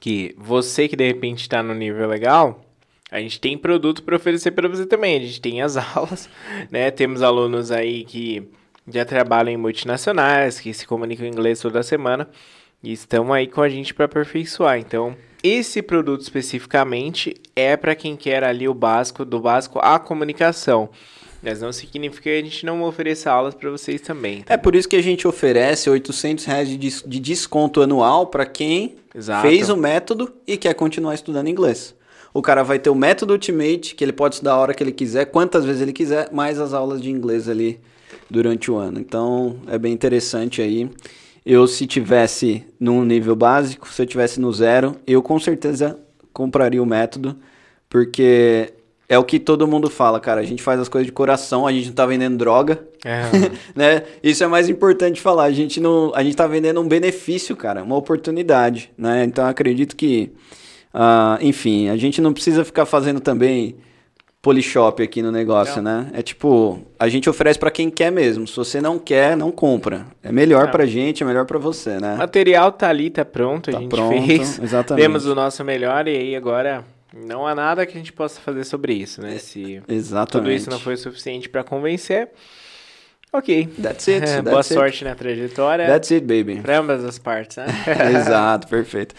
que 0.01 0.35
você 0.37 0.89
que 0.89 0.97
de 0.97 1.07
repente 1.07 1.43
está 1.43 1.63
no 1.63 1.75
nível 1.75 2.09
legal, 2.09 2.65
a 3.11 3.21
gente 3.21 3.39
tem 3.39 3.59
produto 3.59 4.03
para 4.03 4.17
oferecer 4.17 4.53
para 4.53 4.69
você 4.69 4.87
também. 4.87 5.17
A 5.17 5.21
gente 5.21 5.41
tem 5.41 5.61
as 5.61 5.77
aulas, 5.97 6.29
né? 6.71 6.91
Temos 6.91 7.23
alunos 7.23 7.71
aí 7.71 8.05
que 8.05 8.49
já 8.89 9.05
trabalham 9.05 9.53
em 9.53 9.57
multinacionais, 9.57 10.59
que 10.59 10.73
se 10.73 10.87
comunicam 10.87 11.27
em 11.27 11.31
inglês 11.31 11.61
toda 11.61 11.83
semana 11.83 12.29
e 12.83 12.93
estão 12.93 13.33
aí 13.33 13.47
com 13.47 13.61
a 13.61 13.69
gente 13.69 13.95
para 13.95 14.07
aperfeiçoar. 14.07 14.79
Então, 14.79 15.15
esse 15.43 15.83
produto 15.83 16.23
especificamente 16.23 17.35
é 17.55 17.77
para 17.77 17.95
quem 17.95 18.17
quer 18.17 18.43
ali 18.43 18.69
o 18.69 18.75
básico, 18.75 19.25
do 19.25 19.41
básico 19.41 19.79
à 19.79 19.99
comunicação. 19.99 20.89
Mas 21.43 21.61
não 21.61 21.73
significa 21.73 22.23
que 22.23 22.29
a 22.31 22.43
gente 22.43 22.65
não 22.65 22.83
ofereça 22.85 23.31
aulas 23.31 23.55
para 23.55 23.69
vocês 23.71 24.01
também. 24.01 24.43
tá? 24.43 24.55
É 24.55 24.57
por 24.57 24.77
isso 24.77 24.89
que 24.89 24.95
a 24.97 25.03
gente 25.03 25.27
oferece 25.27 25.91
800 25.91 26.45
reais 26.45 26.69
de 26.69 27.21
desconto 27.21 27.83
anual 27.83 28.29
para 28.29 28.47
quem 28.47 28.95
Exato. 29.15 29.47
fez 29.47 29.69
o 29.69 29.77
método 29.77 30.33
e 30.47 30.57
quer 30.57 30.75
continuar 30.75 31.15
estudando 31.15 31.49
inglês. 31.49 31.95
O 32.33 32.41
cara 32.41 32.63
vai 32.63 32.79
ter 32.79 32.89
o 32.91 32.95
método 32.95 33.33
Ultimate, 33.35 33.95
que 33.95 34.03
ele 34.03 34.13
pode 34.13 34.37
estudar 34.37 34.53
a 34.53 34.57
hora 34.57 34.73
que 34.73 34.83
ele 34.83 34.93
quiser, 34.93 35.27
quantas 35.27 35.65
vezes 35.65 35.83
ele 35.83 35.93
quiser, 35.93 36.31
mais 36.33 36.59
as 36.59 36.73
aulas 36.73 37.03
de 37.03 37.11
inglês 37.11 37.49
ali 37.49 37.79
durante 38.31 38.71
o 38.71 38.77
ano. 38.77 38.99
Então, 38.99 39.59
é 39.67 39.77
bem 39.77 39.93
interessante 39.93 40.63
aí. 40.63 40.89
Eu, 41.45 41.67
se 41.67 41.87
tivesse 41.87 42.65
num 42.79 43.05
nível 43.05 43.35
básico, 43.35 43.89
se 43.89 44.01
eu 44.01 44.07
tivesse 44.07 44.41
no 44.41 44.53
zero, 44.53 44.97
eu 45.07 45.21
com 45.21 45.39
certeza 45.39 45.99
compraria 46.33 46.83
o 46.83 46.87
método, 46.87 47.37
porque 47.91 48.73
é 49.13 49.19
o 49.19 49.25
que 49.25 49.39
todo 49.39 49.69
mundo 49.69 49.91
fala, 49.91 50.19
cara. 50.19 50.41
A 50.41 50.45
gente 50.45 50.63
faz 50.63 50.81
as 50.81 50.89
coisas 50.89 51.05
de 51.07 51.13
coração, 51.13 51.67
a 51.67 51.73
gente 51.73 51.89
não 51.89 51.95
tá 51.95 52.07
vendendo 52.07 52.37
droga, 52.39 52.83
É, 53.05 53.23
né? 53.77 54.03
Isso 54.23 54.43
é 54.43 54.47
mais 54.47 54.69
importante 54.71 55.21
falar. 55.21 55.45
A 55.45 55.53
gente 55.53 55.81
não, 55.81 56.11
a 56.15 56.23
gente 56.25 56.35
tá 56.35 56.47
vendendo 56.47 56.81
um 56.81 56.89
benefício, 56.89 57.55
cara, 57.55 57.83
uma 57.83 57.97
oportunidade, 57.97 58.91
né? 58.97 59.23
Então 59.25 59.47
acredito 59.47 59.95
que, 59.97 60.33
ah, 60.95 61.37
enfim, 61.43 61.91
a 61.91 61.97
gente 61.97 62.21
não 62.23 62.33
precisa 62.33 62.65
ficar 62.65 62.87
fazendo 62.87 63.21
também 63.21 63.77
polishop 64.41 65.01
aqui 65.03 65.23
no 65.23 65.31
negócio, 65.31 65.81
né? 65.83 66.09
É 66.13 66.21
tipo, 66.23 66.81
a 66.99 67.09
gente 67.09 67.29
oferece 67.31 67.59
pra 67.59 67.71
quem 67.71 67.89
quer 67.91 68.11
mesmo. 68.11 68.47
Se 68.49 68.57
você 68.57 68.81
não 68.81 68.99
quer, 68.99 69.37
não 69.37 69.53
compra. 69.53 70.07
É 70.23 70.33
melhor 70.33 70.65
Não. 70.65 70.71
pra 70.73 70.85
gente, 70.85 71.23
é 71.23 71.27
melhor 71.27 71.45
pra 71.45 71.59
você, 71.61 71.91
O 71.91 72.01
né? 72.01 72.17
material 72.17 72.73
tá 72.73 72.89
ali, 72.89 73.09
tá 73.09 73.25
pronto, 73.25 73.71
a 73.71 73.75
Tá 73.75 73.79
gente 73.79 73.91
pronto, 73.91 74.27
fez. 74.27 74.59
exatamente. 74.63 75.03
Demos 75.05 75.27
o 75.27 75.35
nosso 75.35 75.63
melhor 75.63 76.09
e 76.09 76.17
aí 76.17 76.35
agora 76.35 76.83
não 77.15 77.47
há 77.47 77.55
nada 77.55 77.85
que 77.87 77.93
a 77.93 77.99
gente 77.99 78.13
possa 78.13 78.41
fazer 78.41 78.65
sobre 78.65 78.95
isso, 78.95 79.21
né? 79.21 79.39
Se 79.39 79.83
Exatamente. 79.89 80.31
tudo 80.31 80.51
isso 80.51 80.71
não 80.71 80.79
foi 80.79 80.97
suficiente 80.97 81.49
pra 81.49 81.63
convencer, 81.63 82.31
ok. 83.33 83.67
That's 83.81 84.09
it. 84.09 84.21
That's 84.27 84.43
boa 84.43 84.59
it. 84.59 84.75
sorte 84.75 85.05
na 85.05 85.15
trajetória 85.15 85.87
That's 85.87 86.11
it, 86.11 86.25
baby. 86.27 86.61
pra 86.61 86.79
ambas 86.79 87.05
as 87.05 87.19
partes, 87.19 87.57
né? 87.59 87.67
Exato, 88.19 88.67
perfeito. 88.69 89.15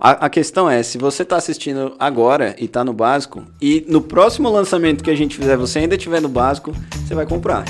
A, 0.00 0.26
a 0.26 0.30
questão 0.30 0.70
é, 0.70 0.80
se 0.82 0.96
você 0.96 1.24
está 1.24 1.36
assistindo 1.36 1.96
agora 1.98 2.54
e 2.58 2.66
está 2.66 2.84
no 2.84 2.92
básico, 2.92 3.44
e 3.60 3.84
no 3.88 4.00
próximo 4.00 4.48
lançamento 4.48 5.02
que 5.02 5.10
a 5.10 5.16
gente 5.16 5.36
fizer, 5.36 5.56
você 5.56 5.80
ainda 5.80 5.96
estiver 5.96 6.20
no 6.20 6.28
básico, 6.28 6.72
você 7.04 7.14
vai 7.16 7.26
comprar. 7.26 7.64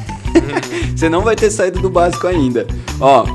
você 0.96 1.08
não 1.10 1.20
vai 1.20 1.36
ter 1.36 1.50
saído 1.50 1.80
do 1.80 1.90
básico 1.90 2.26
ainda. 2.26 2.66
Ó, 2.98 3.26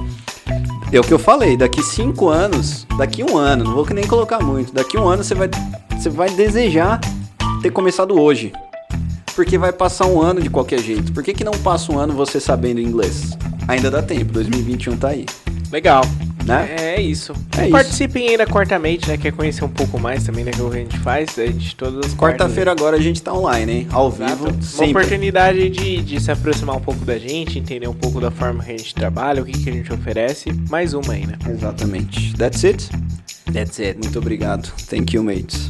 é 0.98 1.00
o 1.00 1.04
que 1.04 1.14
eu 1.14 1.20
falei, 1.20 1.56
daqui 1.56 1.84
cinco 1.84 2.30
anos, 2.30 2.88
daqui 2.98 3.24
um 3.24 3.38
ano, 3.38 3.64
não 3.64 3.74
vou 3.74 3.86
nem 3.94 4.08
colocar 4.08 4.40
muito, 4.40 4.74
daqui 4.74 4.98
um 4.98 5.08
ano 5.08 5.24
você 5.24 5.36
vai, 5.36 5.50
você 5.92 6.10
vai 6.10 6.30
desejar 6.32 7.00
ter 7.62 7.72
começado 7.72 8.20
hoje. 8.20 8.52
Porque 9.36 9.58
vai 9.58 9.72
passar 9.72 10.08
um 10.08 10.22
ano 10.22 10.42
de 10.42 10.50
qualquer 10.50 10.80
jeito. 10.80 11.14
Por 11.14 11.24
que, 11.24 11.34
que 11.34 11.44
não 11.44 11.54
passa 11.54 11.94
um 11.94 12.00
ano 12.00 12.14
você 12.14 12.40
sabendo 12.40 12.82
inglês? 12.82 13.38
Ainda 13.68 13.90
dá 13.90 14.02
tempo, 14.02 14.34
2021 14.34 14.98
tá 14.98 15.10
aí. 15.10 15.26
Legal. 15.72 16.04
Né? 16.50 16.76
É 16.96 17.02
isso. 17.02 17.34
É 17.58 17.64
isso. 17.64 17.72
Participem 17.72 18.30
aí 18.30 18.38
da 18.38 18.46
quartamente, 18.46 19.08
né? 19.08 19.18
Quer 19.18 19.32
conhecer 19.32 19.64
um 19.64 19.70
pouco 19.70 20.00
mais 20.00 20.24
também, 20.24 20.44
né? 20.44 20.52
Que 20.52 20.60
é 20.60 20.64
o 20.64 20.70
que 20.70 20.78
a 20.78 20.80
gente 20.80 21.00
faz. 21.00 21.38
A 21.38 21.46
gente 21.46 21.76
todas 21.76 22.06
as 22.06 22.16
Quarta-feira 22.16 22.72
agora 22.72 22.98
a 22.98 23.02
gente 23.02 23.22
tá 23.22 23.34
online, 23.34 23.72
hein? 23.72 23.88
Ao 23.92 24.08
Exato. 24.10 24.36
vivo, 24.36 24.50
Uma 24.50 24.62
sempre. 24.62 24.92
oportunidade 24.92 25.70
de, 25.70 26.02
de 26.02 26.20
se 26.20 26.32
aproximar 26.32 26.76
um 26.76 26.82
pouco 26.82 27.06
da 27.06 27.18
gente, 27.18 27.60
entender 27.60 27.88
um 27.88 27.94
pouco 27.94 28.20
da 28.20 28.32
forma 28.32 28.64
que 28.64 28.72
a 28.72 28.78
gente 28.78 28.94
trabalha, 28.94 29.42
o 29.42 29.46
que, 29.46 29.52
que 29.58 29.70
a 29.70 29.74
gente 29.74 29.92
oferece. 29.94 30.52
Mais 30.70 30.94
uma 30.94 31.14
aí, 31.14 31.26
né? 31.26 31.38
Exatamente. 31.50 32.34
That's 32.36 32.64
it. 32.64 32.90
That's 33.54 33.80
it. 33.80 34.00
Muito 34.02 34.20
obrigado. 34.20 34.72
Thank 34.90 35.16
you, 35.16 35.24
mates. 35.24 35.70